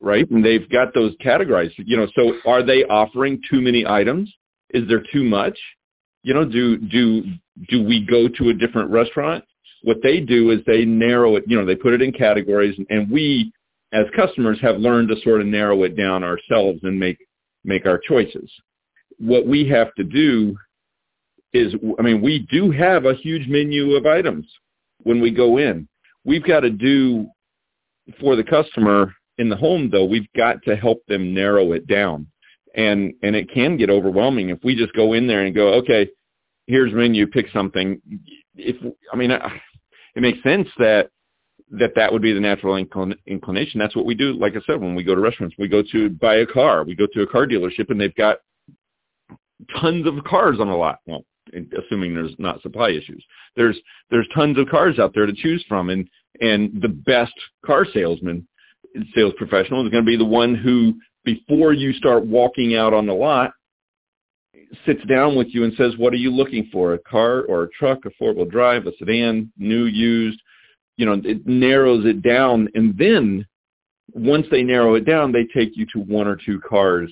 Right? 0.00 0.28
And 0.30 0.44
they've 0.44 0.68
got 0.70 0.92
those 0.92 1.14
categorized. 1.24 1.72
You 1.78 1.96
know, 1.96 2.06
so 2.14 2.34
are 2.46 2.62
they 2.62 2.84
offering 2.84 3.40
too 3.50 3.60
many 3.60 3.86
items? 3.86 4.32
Is 4.70 4.86
there 4.88 5.02
too 5.12 5.24
much? 5.24 5.58
You 6.22 6.34
know, 6.34 6.44
do 6.44 6.76
do 6.76 7.22
do 7.68 7.82
we 7.82 8.04
go 8.04 8.28
to 8.28 8.50
a 8.50 8.54
different 8.54 8.90
restaurant? 8.90 9.44
What 9.82 9.98
they 10.02 10.20
do 10.20 10.50
is 10.50 10.60
they 10.66 10.84
narrow 10.84 11.36
it, 11.36 11.44
you 11.46 11.58
know, 11.58 11.66
they 11.66 11.76
put 11.76 11.92
it 11.92 12.02
in 12.02 12.12
categories 12.12 12.78
and 12.88 13.10
we 13.10 13.52
as 13.92 14.06
customers 14.16 14.58
have 14.60 14.76
learned 14.78 15.08
to 15.08 15.16
sort 15.22 15.40
of 15.40 15.46
narrow 15.46 15.84
it 15.84 15.96
down 15.96 16.24
ourselves 16.24 16.80
and 16.82 16.98
make 16.98 17.18
make 17.64 17.86
our 17.86 17.98
choices. 17.98 18.50
What 19.18 19.46
we 19.46 19.68
have 19.68 19.94
to 19.94 20.04
do 20.04 20.56
is, 21.52 21.74
I 21.98 22.02
mean, 22.02 22.20
we 22.20 22.40
do 22.50 22.70
have 22.72 23.06
a 23.06 23.14
huge 23.14 23.48
menu 23.48 23.94
of 23.94 24.06
items 24.06 24.46
when 25.04 25.20
we 25.20 25.30
go 25.30 25.58
in. 25.58 25.88
We've 26.24 26.44
got 26.44 26.60
to 26.60 26.70
do 26.70 27.26
for 28.20 28.36
the 28.36 28.44
customer 28.44 29.14
in 29.38 29.48
the 29.48 29.56
home, 29.56 29.90
though, 29.90 30.04
we've 30.04 30.32
got 30.36 30.62
to 30.62 30.76
help 30.76 31.04
them 31.06 31.34
narrow 31.34 31.72
it 31.72 31.86
down. 31.86 32.26
And, 32.76 33.14
and 33.22 33.36
it 33.36 33.50
can 33.52 33.76
get 33.76 33.90
overwhelming 33.90 34.50
if 34.50 34.58
we 34.64 34.74
just 34.74 34.92
go 34.94 35.12
in 35.12 35.26
there 35.26 35.44
and 35.44 35.54
go, 35.54 35.74
okay, 35.74 36.08
here's 36.66 36.92
menu, 36.92 37.26
pick 37.26 37.46
something. 37.52 38.00
If, 38.56 38.76
I 39.12 39.16
mean, 39.16 39.30
it 39.30 40.20
makes 40.20 40.42
sense 40.42 40.68
that 40.78 41.10
that 41.70 41.94
that 41.96 42.12
would 42.12 42.22
be 42.22 42.32
the 42.32 42.40
natural 42.40 42.76
inclination. 42.76 43.80
That's 43.80 43.96
what 43.96 44.04
we 44.04 44.14
do. 44.14 44.32
Like 44.34 44.54
I 44.54 44.60
said, 44.66 44.80
when 44.80 44.94
we 44.94 45.02
go 45.02 45.14
to 45.14 45.20
restaurants, 45.20 45.56
we 45.58 45.68
go 45.68 45.82
to 45.92 46.10
buy 46.10 46.36
a 46.36 46.46
car. 46.46 46.84
We 46.84 46.94
go 46.94 47.06
to 47.12 47.22
a 47.22 47.26
car 47.26 47.46
dealership, 47.46 47.90
and 47.90 48.00
they've 48.00 48.14
got 48.14 48.38
tons 49.80 50.06
of 50.06 50.22
cars 50.24 50.58
on 50.60 50.68
the 50.68 50.74
lot. 50.74 51.00
Well, 51.06 51.24
assuming 51.52 52.14
there's 52.14 52.34
not 52.38 52.62
supply 52.62 52.90
issues. 52.90 53.24
There's 53.56 53.78
there's 54.10 54.28
tons 54.34 54.58
of 54.58 54.68
cars 54.68 54.98
out 54.98 55.12
there 55.14 55.26
to 55.26 55.32
choose 55.32 55.64
from, 55.68 55.90
and 55.90 56.08
and 56.40 56.80
the 56.80 56.88
best 56.88 57.34
car 57.64 57.86
salesman, 57.92 58.46
sales 59.14 59.34
professional, 59.36 59.84
is 59.84 59.90
going 59.90 60.04
to 60.04 60.10
be 60.10 60.16
the 60.16 60.24
one 60.24 60.54
who, 60.54 60.94
before 61.24 61.72
you 61.72 61.92
start 61.92 62.26
walking 62.26 62.76
out 62.76 62.92
on 62.92 63.06
the 63.06 63.14
lot, 63.14 63.52
sits 64.84 65.04
down 65.06 65.36
with 65.36 65.48
you 65.50 65.64
and 65.64 65.74
says, 65.74 65.96
"What 65.96 66.12
are 66.12 66.16
you 66.16 66.30
looking 66.30 66.68
for? 66.72 66.94
A 66.94 66.98
car 66.98 67.42
or 67.42 67.64
a 67.64 67.68
truck, 67.70 68.04
a 68.04 68.10
four-wheel 68.18 68.46
drive, 68.46 68.86
a 68.86 68.96
sedan, 68.98 69.52
new, 69.58 69.84
used?" 69.84 70.40
you 70.96 71.06
know, 71.06 71.20
it 71.24 71.46
narrows 71.46 72.04
it 72.06 72.22
down. 72.22 72.68
And 72.74 72.96
then 72.96 73.46
once 74.12 74.46
they 74.50 74.62
narrow 74.62 74.94
it 74.94 75.04
down, 75.04 75.32
they 75.32 75.44
take 75.44 75.76
you 75.76 75.86
to 75.92 75.98
one 76.00 76.26
or 76.26 76.36
two 76.36 76.60
cars 76.60 77.10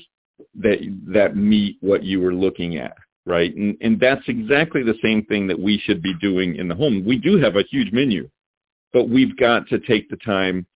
that 0.54 0.78
that 1.06 1.36
meet 1.36 1.78
what 1.80 2.02
you 2.02 2.20
were 2.20 2.34
looking 2.34 2.76
at, 2.76 2.96
right? 3.26 3.54
And 3.54 3.76
and 3.80 4.00
that's 4.00 4.28
exactly 4.28 4.82
the 4.82 4.98
same 5.02 5.24
thing 5.24 5.46
that 5.48 5.58
we 5.58 5.78
should 5.78 6.02
be 6.02 6.14
doing 6.20 6.56
in 6.56 6.68
the 6.68 6.74
home. 6.74 7.04
We 7.04 7.18
do 7.18 7.38
have 7.38 7.56
a 7.56 7.64
huge 7.70 7.92
menu, 7.92 8.28
but 8.92 9.08
we've 9.08 9.36
got 9.36 9.66
to 9.68 9.78
take 9.78 10.08
the 10.08 10.16
time 10.16 10.66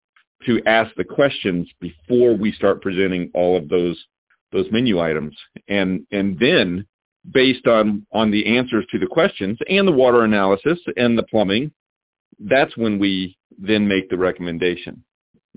to 0.45 0.63
ask 0.67 0.95
the 0.97 1.05
questions 1.05 1.69
before 1.81 2.37
we 2.37 2.53
start 2.53 2.83
presenting 2.83 3.31
all 3.35 3.57
of 3.57 3.69
those 3.69 4.03
those 4.53 4.67
menu 4.71 5.01
items. 5.01 5.37
And 5.69 6.07
and 6.13 6.39
then 6.39 6.87
based 7.33 7.67
on 7.67 8.07
on 8.13 8.31
the 8.31 8.57
answers 8.57 8.85
to 8.93 8.99
the 8.99 9.07
questions 9.07 9.59
and 9.69 9.87
the 9.87 9.93
water 9.93 10.23
analysis 10.23 10.79
and 10.97 11.19
the 11.19 11.25
plumbing 11.25 11.73
that's 12.41 12.77
when 12.77 12.99
we 12.99 13.37
then 13.59 13.89
make 13.89 14.11
the 14.11 14.17
recommendation. 14.17 15.05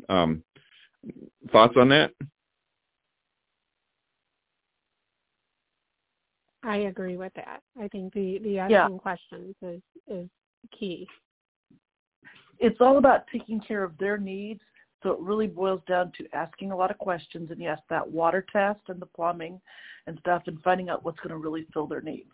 Um, 0.08 0.44
thoughts 1.52 1.76
on 1.78 1.90
that? 1.90 2.12
I 6.64 6.78
agree 6.78 7.18
with 7.18 7.34
that. 7.36 7.62
I 7.80 7.88
think 7.88 8.14
the 8.14 8.40
the 8.44 8.60
asking 8.60 8.74
yeah. 8.74 8.88
questions 9.02 9.56
is 9.62 9.82
is 10.08 10.30
key. 10.78 11.08
It's 12.60 12.82
all 12.82 12.98
about 12.98 13.26
taking 13.32 13.62
care 13.62 13.84
of 13.84 13.98
their 13.98 14.18
needs. 14.18 14.62
So 15.02 15.12
it 15.12 15.20
really 15.20 15.48
boils 15.48 15.82
down 15.88 16.12
to 16.18 16.26
asking 16.34 16.72
a 16.72 16.76
lot 16.76 16.92
of 16.92 16.98
questions 16.98 17.52
and 17.52 17.62
yes, 17.62 17.80
that 17.90 18.10
water 18.10 18.46
test 18.52 18.82
and 18.90 19.02
the 19.02 19.06
plumbing 19.06 19.62
and 20.08 20.18
stuff 20.20 20.44
and 20.48 20.62
finding 20.62 20.90
out 20.90 21.06
what's 21.06 21.20
going 21.20 21.30
to 21.30 21.38
really 21.38 21.66
fill 21.74 21.88
their 21.88 22.02
needs. 22.02 22.32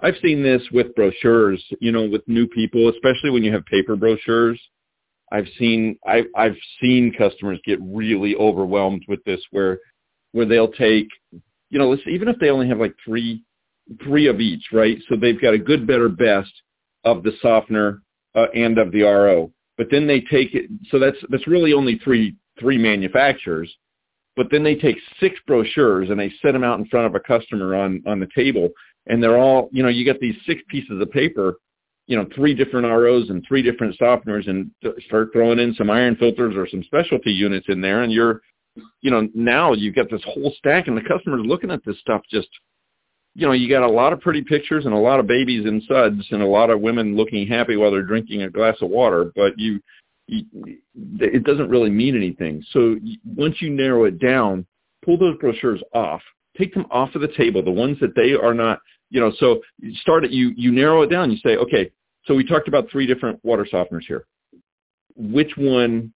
I've 0.00 0.16
seen 0.20 0.42
this 0.42 0.62
with 0.72 0.94
brochures, 0.94 1.64
you 1.80 1.90
know, 1.90 2.06
with 2.06 2.20
new 2.26 2.46
people, 2.46 2.90
especially 2.90 3.30
when 3.30 3.42
you 3.42 3.52
have 3.52 3.64
paper 3.64 3.96
brochures. 3.96 4.60
I've 5.32 5.48
seen 5.58 5.98
I 6.06 6.24
I've 6.36 6.56
seen 6.82 7.14
customers 7.16 7.58
get 7.64 7.78
really 7.82 8.36
overwhelmed 8.36 9.04
with 9.08 9.24
this 9.24 9.40
where 9.50 9.78
where 10.32 10.46
they'll 10.46 10.70
take, 10.72 11.08
you 11.70 11.78
know, 11.78 11.88
let's 11.90 12.02
even 12.06 12.28
if 12.28 12.38
they 12.38 12.50
only 12.50 12.68
have 12.68 12.78
like 12.78 12.94
three 13.04 13.42
three 14.02 14.26
of 14.26 14.40
each, 14.40 14.64
right? 14.72 14.98
So 15.08 15.16
they've 15.16 15.40
got 15.40 15.54
a 15.54 15.58
good, 15.58 15.86
better, 15.86 16.08
best 16.08 16.52
of 17.04 17.22
the 17.22 17.32
softener 17.42 18.02
uh, 18.34 18.46
and 18.54 18.78
of 18.78 18.92
the 18.92 19.02
RO. 19.02 19.52
But 19.76 19.88
then 19.90 20.06
they 20.06 20.20
take 20.20 20.54
it 20.54 20.70
so 20.90 20.98
that's 20.98 21.18
that's 21.30 21.46
really 21.46 21.72
only 21.72 21.98
three 22.02 22.36
three 22.58 22.78
manufacturers. 22.78 23.72
But 24.36 24.48
then 24.50 24.64
they 24.64 24.74
take 24.74 24.96
six 25.20 25.36
brochures 25.46 26.10
and 26.10 26.18
they 26.18 26.32
set 26.42 26.52
them 26.52 26.64
out 26.64 26.78
in 26.78 26.86
front 26.86 27.06
of 27.06 27.14
a 27.14 27.20
customer 27.20 27.74
on 27.74 28.02
on 28.06 28.20
the 28.20 28.28
table 28.34 28.70
and 29.06 29.22
they're 29.22 29.38
all, 29.38 29.68
you 29.72 29.82
know, 29.82 29.88
you 29.88 30.04
get 30.04 30.20
these 30.20 30.36
six 30.46 30.62
pieces 30.68 31.00
of 31.00 31.10
paper, 31.10 31.58
you 32.06 32.16
know, 32.16 32.26
three 32.34 32.54
different 32.54 32.86
ROs 32.86 33.28
and 33.28 33.44
three 33.46 33.62
different 33.62 33.98
softeners 33.98 34.48
and 34.48 34.70
start 35.06 35.30
throwing 35.32 35.58
in 35.58 35.74
some 35.74 35.90
iron 35.90 36.16
filters 36.16 36.54
or 36.56 36.68
some 36.68 36.82
specialty 36.84 37.32
units 37.32 37.66
in 37.68 37.80
there 37.80 38.02
and 38.02 38.12
you're, 38.12 38.40
you 39.00 39.10
know, 39.10 39.28
now 39.34 39.72
you've 39.72 39.94
got 39.94 40.10
this 40.10 40.22
whole 40.24 40.52
stack 40.58 40.88
and 40.88 40.96
the 40.96 41.02
customer's 41.02 41.46
looking 41.46 41.70
at 41.70 41.84
this 41.84 41.98
stuff 42.00 42.22
just, 42.30 42.48
you 43.34 43.46
know, 43.46 43.52
you 43.52 43.68
got 43.68 43.82
a 43.82 43.92
lot 43.92 44.12
of 44.12 44.20
pretty 44.20 44.42
pictures 44.42 44.84
and 44.84 44.94
a 44.94 44.98
lot 44.98 45.20
of 45.20 45.26
babies 45.26 45.66
in 45.66 45.82
suds 45.88 46.26
and 46.30 46.42
a 46.42 46.46
lot 46.46 46.70
of 46.70 46.80
women 46.80 47.16
looking 47.16 47.46
happy 47.46 47.76
while 47.76 47.90
they're 47.90 48.02
drinking 48.02 48.42
a 48.42 48.50
glass 48.50 48.76
of 48.80 48.90
water, 48.90 49.32
but 49.36 49.58
you, 49.58 49.80
it 50.26 51.44
doesn't 51.44 51.68
really 51.68 51.90
mean 51.90 52.16
anything. 52.16 52.64
So 52.70 52.96
once 53.24 53.56
you 53.60 53.70
narrow 53.70 54.04
it 54.04 54.18
down, 54.18 54.66
pull 55.04 55.18
those 55.18 55.36
brochures 55.38 55.82
off, 55.92 56.22
take 56.56 56.72
them 56.72 56.86
off 56.90 57.14
of 57.14 57.20
the 57.20 57.32
table, 57.36 57.62
the 57.62 57.70
ones 57.70 57.98
that 58.00 58.14
they 58.14 58.32
are 58.32 58.54
not, 58.54 58.80
you 59.10 59.20
know, 59.20 59.32
so 59.38 59.60
you 59.78 59.94
start 59.96 60.24
it, 60.24 60.30
you, 60.30 60.52
you 60.56 60.72
narrow 60.72 61.02
it 61.02 61.10
down. 61.10 61.30
You 61.30 61.36
say, 61.38 61.56
okay, 61.56 61.90
so 62.24 62.34
we 62.34 62.44
talked 62.44 62.68
about 62.68 62.90
three 62.90 63.06
different 63.06 63.38
water 63.44 63.66
softeners 63.70 64.06
here. 64.06 64.24
Which 65.14 65.52
one 65.56 66.13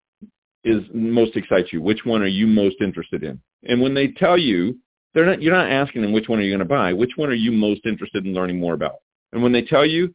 is 0.68 0.82
most 0.92 1.36
excites 1.36 1.72
you? 1.72 1.80
Which 1.80 2.04
one 2.04 2.22
are 2.22 2.26
you 2.26 2.46
most 2.46 2.76
interested 2.80 3.22
in? 3.24 3.40
And 3.64 3.80
when 3.80 3.94
they 3.94 4.08
tell 4.08 4.38
you, 4.38 4.78
they're 5.14 5.26
not, 5.26 5.42
you're 5.42 5.54
not 5.54 5.70
asking 5.70 6.02
them 6.02 6.12
which 6.12 6.28
one 6.28 6.38
are 6.38 6.42
you 6.42 6.50
going 6.50 6.58
to 6.60 6.64
buy. 6.64 6.92
Which 6.92 7.12
one 7.16 7.30
are 7.30 7.34
you 7.34 7.50
most 7.50 7.86
interested 7.86 8.26
in 8.26 8.34
learning 8.34 8.60
more 8.60 8.74
about? 8.74 8.96
And 9.32 9.42
when 9.42 9.52
they 9.52 9.62
tell 9.62 9.86
you, 9.86 10.14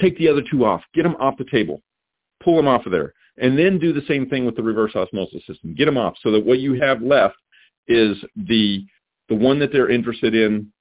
take 0.00 0.16
the 0.18 0.28
other 0.28 0.42
two 0.48 0.64
off, 0.64 0.82
get 0.94 1.02
them 1.02 1.16
off 1.18 1.38
the 1.38 1.44
table, 1.50 1.82
pull 2.42 2.56
them 2.56 2.68
off 2.68 2.86
of 2.86 2.92
there, 2.92 3.12
and 3.38 3.58
then 3.58 3.78
do 3.78 3.92
the 3.92 4.04
same 4.08 4.28
thing 4.28 4.44
with 4.44 4.56
the 4.56 4.62
reverse 4.62 4.94
osmosis 4.94 5.44
system. 5.46 5.74
Get 5.74 5.86
them 5.86 5.98
off 5.98 6.14
so 6.22 6.30
that 6.32 6.44
what 6.44 6.58
you 6.58 6.80
have 6.80 7.02
left 7.02 7.36
is 7.86 8.16
the 8.36 8.84
the 9.28 9.34
one 9.34 9.58
that 9.58 9.70
they're 9.72 9.90
interested 9.90 10.34
in 10.34 10.72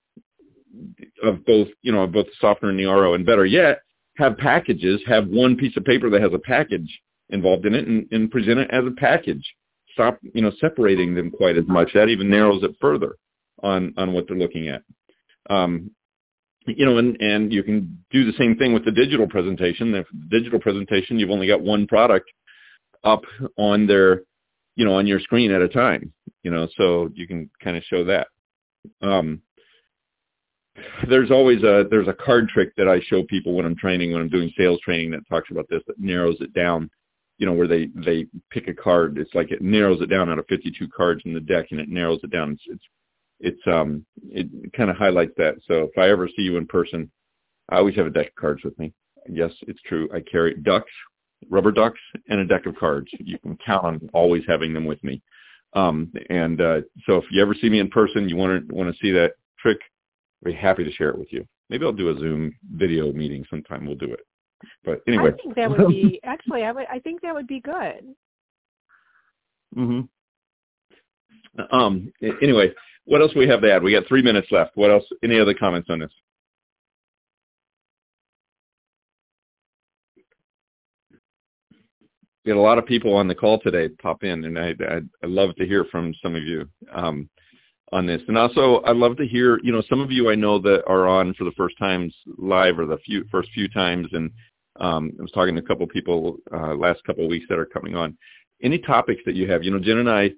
of 1.22 1.46
both, 1.46 1.68
you 1.82 1.92
know, 1.92 2.04
of 2.04 2.14
both 2.14 2.28
the 2.28 2.32
softener 2.40 2.70
and 2.70 2.80
the 2.80 2.86
RO. 2.86 3.14
And 3.14 3.26
better 3.26 3.46
yet, 3.46 3.82
have 4.16 4.38
packages, 4.38 5.02
have 5.06 5.28
one 5.28 5.58
piece 5.58 5.76
of 5.76 5.84
paper 5.84 6.10
that 6.10 6.22
has 6.22 6.34
a 6.34 6.40
package 6.40 7.00
involved 7.30 7.66
in 7.66 7.74
it 7.74 7.88
and, 7.88 8.08
and 8.12 8.32
present 8.32 8.60
it 8.60 8.70
as 8.72 8.86
a 8.86 8.92
package. 8.92 9.44
Stop, 9.94 10.20
you 10.34 10.42
know, 10.42 10.52
separating 10.60 11.16
them 11.16 11.32
quite 11.32 11.58
as 11.58 11.68
much. 11.68 11.90
That 11.94 12.10
even 12.10 12.30
narrows 12.30 12.64
it 12.64 12.76
further 12.80 13.16
on, 13.64 13.94
on 13.98 14.14
what 14.14 14.28
they're 14.28 14.38
looking 14.38 14.68
at. 14.68 14.84
Um, 15.50 15.92
you 16.66 16.86
know, 16.86 16.98
and, 16.98 17.20
and 17.22 17.54
you 17.54 17.64
can 17.64 18.04
do 18.12 18.26
the 18.26 18.38
same 18.38 18.58
thing 18.58 18.74
with 18.74 18.86
the 18.86 18.92
digital 18.92 19.28
presentation. 19.28 19.92
The 19.92 20.06
digital 20.30 20.60
presentation, 20.60 21.18
you've 21.18 21.32
only 21.32 21.48
got 21.48 21.62
one 21.62 21.88
product 21.88 22.30
up 23.04 23.22
on 23.58 23.88
their, 23.88 24.24
you 24.76 24.86
know, 24.86 24.94
on 24.94 25.08
your 25.08 25.20
screen 25.20 25.52
at 25.52 25.62
a 25.62 25.70
time, 25.70 26.14
you 26.44 26.52
know, 26.52 26.68
so 26.78 27.10
you 27.16 27.26
can 27.26 27.50
kind 27.64 27.78
of 27.78 27.84
show 27.84 28.04
that. 28.04 28.28
Um, 29.02 29.42
there's 31.10 31.32
always 31.32 31.64
a 31.64 31.86
there's 31.90 32.08
a 32.08 32.14
card 32.14 32.50
trick 32.50 32.76
that 32.78 32.88
I 32.88 33.00
show 33.08 33.24
people 33.24 33.54
when 33.54 33.66
I'm 33.66 33.76
training 33.76 34.12
when 34.12 34.22
I'm 34.22 34.30
doing 34.30 34.52
sales 34.58 34.80
training 34.82 35.12
that 35.12 35.28
talks 35.28 35.50
about 35.50 35.66
this 35.70 35.82
that 35.88 36.00
narrows 36.00 36.38
it 36.40 36.54
down 36.54 36.90
you 37.38 37.46
know 37.46 37.54
where 37.54 37.68
they 37.68 37.90
they 37.96 38.26
pick 38.50 38.68
a 38.68 38.74
card. 38.74 39.18
It's 39.18 39.34
like 39.36 39.52
it 39.52 39.62
narrows 39.62 40.02
it 40.02 40.08
down 40.08 40.30
out 40.30 40.40
of 40.40 40.48
52 40.48 40.88
cards 40.90 41.22
in 41.26 41.34
the 41.34 41.40
deck 41.40 41.68
and 41.72 41.80
it 41.80 41.90
narrows 41.90 42.20
it 42.24 42.32
down. 42.32 42.52
It's 42.52 42.64
it's, 42.68 42.84
it's 43.40 43.68
um 43.68 44.06
it 44.30 44.48
kind 44.74 44.90
of 44.90 44.98
highlights 44.98 45.34
that. 45.38 45.56
So 45.68 45.84
if 45.84 45.98
I 45.98 46.10
ever 46.10 46.28
see 46.28 46.44
you 46.44 46.58
in 46.58 46.66
person 46.66 47.12
I 47.70 47.78
always 47.78 47.96
have 47.96 48.08
a 48.08 48.12
deck 48.12 48.30
of 48.30 48.36
cards 48.36 48.64
with 48.64 48.78
me. 48.80 48.94
Yes 49.30 49.52
it's 49.62 49.82
true. 49.84 50.10
I 50.14 50.22
carry 50.22 50.56
ducks 50.56 50.92
rubber 51.50 51.72
ducks 51.72 52.00
and 52.30 52.40
a 52.40 52.46
deck 52.46 52.66
of 52.66 52.76
cards. 52.78 53.08
You 53.20 53.38
can 53.40 53.58
count 53.64 53.86
on 53.86 54.10
always 54.14 54.44
having 54.48 54.74
them 54.74 54.86
with 54.86 55.04
me. 55.04 55.22
Um 55.74 56.12
and 56.30 56.60
uh 56.60 56.82
so 57.06 57.18
if 57.18 57.26
you 57.32 57.42
ever 57.42 57.54
see 57.54 57.70
me 57.70 57.80
in 57.80 57.90
person 57.90 58.30
you 58.30 58.36
want 58.36 58.68
to 58.68 58.76
want 58.76 58.92
to 58.92 59.00
see 59.00 59.12
that 59.12 59.34
trick 59.60 59.78
I'd 60.44 60.50
be 60.50 60.54
happy 60.54 60.84
to 60.84 60.92
share 60.92 61.10
it 61.10 61.18
with 61.18 61.32
you. 61.32 61.48
Maybe 61.70 61.86
I'll 61.86 61.92
do 61.92 62.10
a 62.10 62.20
Zoom 62.20 62.56
video 62.72 63.12
meeting. 63.12 63.46
Sometime. 63.50 63.86
We'll 63.86 63.96
do 63.96 64.14
it. 64.14 64.22
But 64.84 65.02
anyway, 65.08 65.30
I 65.30 65.42
think 65.42 65.56
that 65.56 65.70
would 65.70 65.88
be 65.90 66.20
actually. 66.24 66.64
I 66.64 66.72
would. 66.72 66.86
I 66.92 67.00
think 67.00 67.22
that 67.22 67.34
would 67.34 67.48
be 67.48 67.60
good. 67.60 68.16
Mhm. 69.76 70.08
Um. 71.72 72.12
Anyway, 72.42 72.74
what 73.06 73.22
else 73.22 73.34
do 73.34 73.40
we 73.40 73.48
have 73.48 73.62
to 73.62 73.72
add? 73.72 73.84
We 73.84 73.92
got 73.92 74.08
three 74.08 74.22
minutes 74.22 74.48
left. 74.52 74.76
What 74.76 74.92
else? 74.92 75.06
Any 75.24 75.40
other 75.40 75.54
comments 75.54 75.90
on 75.90 76.00
this? 76.00 76.12
We 82.46 82.52
had 82.52 82.58
a 82.58 82.62
lot 82.62 82.78
of 82.78 82.86
people 82.86 83.14
on 83.14 83.28
the 83.28 83.36
call 83.36 83.60
today 83.60 83.90
pop 83.90 84.24
in, 84.24 84.46
and 84.46 84.58
I 84.58 84.74
I 85.24 85.28
love 85.28 85.56
to 85.58 85.66
hear 85.66 85.86
from 85.86 86.14
some 86.24 86.36
of 86.36 86.44
you. 86.44 86.68
Um, 86.94 87.30
on 87.92 88.06
this. 88.06 88.22
And 88.28 88.38
also, 88.38 88.82
I'd 88.86 88.98
love 88.98 89.18
to 89.18 89.28
hear, 89.28 89.60
you 89.64 89.72
know, 89.72 89.82
some 89.90 90.02
of 90.02 90.12
you 90.12 90.30
I 90.30 90.36
know 90.36 90.60
that 90.60 90.84
are 90.88 91.08
on 91.08 91.34
for 91.34 91.46
the 91.46 91.52
first 91.52 91.78
times 91.78 92.14
live 92.38 92.80
or 92.80 92.86
the 92.86 92.98
few 92.98 93.26
first 93.32 93.50
few 93.54 93.68
times, 93.70 94.08
and 94.12 94.32
um, 94.80 95.12
I 95.20 95.22
was 95.22 95.32
talking 95.32 95.56
to 95.56 95.62
a 95.62 95.66
couple 95.66 95.88
people 95.88 96.38
uh, 96.54 96.76
last 96.76 97.04
couple 97.06 97.24
of 97.24 97.30
weeks 97.30 97.46
that 97.50 97.60
are 97.60 97.66
coming 97.66 97.96
on. 97.96 98.18
Any 98.62 98.80
topics 98.80 99.22
that 99.26 99.36
you 99.36 99.50
have, 99.50 99.64
you 99.64 99.72
know, 99.72 99.80
Jen 99.80 100.00
and 100.00 100.10
I 100.10 100.32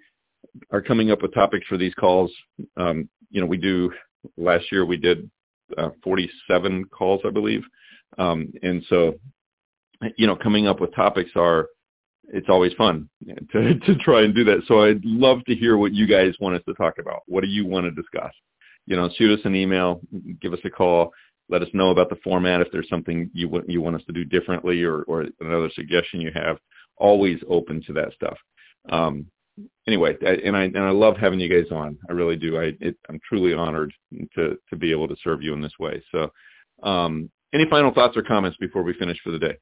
are 0.72 0.82
coming 0.82 1.12
up 1.12 1.22
with 1.22 1.34
topics 1.34 1.66
for 1.68 1.78
these 1.78 1.94
calls. 1.96 2.32
Um, 2.78 3.10
you 3.30 3.42
know, 3.42 3.48
we 3.48 3.58
do 3.58 3.92
last 4.38 4.72
year 4.72 4.86
we 4.86 4.98
did 4.98 5.30
uh, 5.78 5.90
47 6.04 6.86
calls, 6.86 7.22
I 7.26 7.30
believe, 7.30 7.64
um, 8.18 8.52
and 8.64 8.84
so 8.90 9.16
you 10.18 10.28
know, 10.28 10.36
coming 10.36 10.68
up 10.68 10.80
with 10.80 10.96
topics 10.96 11.32
are 11.36 11.68
it's 12.32 12.50
always 12.50 12.74
fun 12.74 13.10
to, 13.52 13.80
to 13.80 13.96
try 13.98 14.22
and 14.24 14.34
do 14.34 14.44
that. 14.46 14.62
So 14.68 14.84
I'd 14.84 15.04
love 15.04 15.44
to 15.46 15.56
hear 15.56 15.78
what 15.78 15.94
you 15.94 16.08
guys 16.08 16.34
want 16.40 16.56
us 16.56 16.62
to 16.68 16.74
talk 16.76 16.96
about. 17.00 17.22
What 17.28 17.42
do 17.42 17.48
you 17.48 17.66
want 17.66 17.86
to 17.86 17.92
discuss? 17.92 18.32
You 18.86 18.96
know, 18.96 19.10
shoot 19.18 19.38
us 19.38 19.46
an 19.46 19.56
email, 19.56 20.02
give 20.42 20.54
us 20.54 20.60
a 20.64 20.70
call, 20.70 21.12
let 21.50 21.62
us 21.62 21.70
know 21.74 21.90
about 21.90 22.10
the 22.10 22.18
format 22.24 22.62
if 22.62 22.68
there's 22.72 22.90
something 22.90 23.30
you 23.34 23.50
want 23.50 23.70
you 23.70 23.82
want 23.82 23.96
us 23.96 24.04
to 24.06 24.14
do 24.14 24.24
differently 24.24 24.84
or, 24.84 25.02
or 25.04 25.26
another 25.40 25.70
suggestion 25.74 26.22
you 26.22 26.32
have. 26.34 26.58
Always 26.98 27.40
open 27.50 27.84
to 27.88 27.94
that 27.94 28.14
stuff. 28.14 28.38
Um, 28.90 29.28
anyway, 29.88 30.16
I, 30.22 30.32
and 30.46 30.56
I 30.56 30.64
and 30.64 30.80
I 30.80 30.92
love 30.92 31.18
having 31.18 31.40
you 31.40 31.50
guys 31.50 31.72
on. 31.72 31.98
I 32.10 32.14
really 32.14 32.36
do. 32.36 32.60
I 32.60 32.74
it, 32.80 32.98
I'm 33.10 33.20
truly 33.28 33.54
honored 33.54 33.94
to 34.36 34.58
to 34.70 34.76
be 34.76 34.92
able 34.92 35.08
to 35.08 35.16
serve 35.24 35.42
you 35.42 35.54
in 35.54 35.62
this 35.62 35.78
way. 35.80 36.02
So, 36.12 36.32
um, 36.84 37.30
any 37.54 37.68
final 37.70 37.94
thoughts 37.94 38.16
or 38.16 38.22
comments 38.22 38.58
before 38.60 38.84
we 38.84 38.94
finish 38.94 39.20
for 39.24 39.32
the 39.32 39.40
day? 39.40 39.58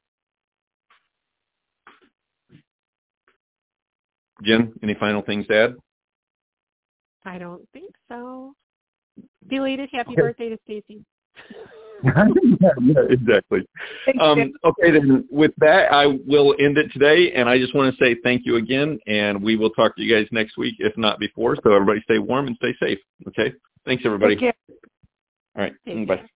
Jen, 4.43 4.73
any 4.84 4.93
final 4.93 5.21
things 5.21 5.47
to 5.47 5.56
add? 5.56 5.76
I 7.26 7.38
don't 7.38 7.67
think 7.73 7.93
so. 8.08 8.54
Belated 9.47 9.89
happy 9.91 10.12
okay. 10.12 10.21
birthday 10.21 10.50
to 10.50 10.58
Stacy. 10.63 11.04
yeah, 12.04 13.02
exactly. 13.10 13.67
Um, 14.21 14.54
okay, 14.63 14.91
then 14.91 15.28
with 15.32 15.52
that, 15.58 15.91
I 15.91 16.06
will 16.28 16.56
end 16.60 16.78
it 16.78 16.91
today. 16.91 17.32
And 17.34 17.50
I 17.50 17.58
just 17.58 17.73
want 17.73 17.93
to 17.93 18.04
say 18.04 18.15
thank 18.23 18.43
you 18.45 18.58
again. 18.58 19.00
And 19.08 19.41
we 19.41 19.56
will 19.56 19.71
talk 19.71 19.95
to 19.95 20.04
you 20.04 20.15
guys 20.15 20.28
next 20.32 20.58
week, 20.58 20.76
if 20.80 20.95
not 20.97 21.19
before. 21.19 21.58
So 21.63 21.73
everybody 21.73 22.02
stay 22.02 22.19
warm 22.19 22.47
and 22.47 22.56
stay 22.58 22.76
safe. 22.80 23.00
Okay. 23.28 23.54
Thanks, 23.86 24.04
everybody. 24.06 24.38
All 24.38 24.54
right. 25.56 25.73
Take 25.86 26.08
Bye. 26.08 26.17
Care. 26.17 26.30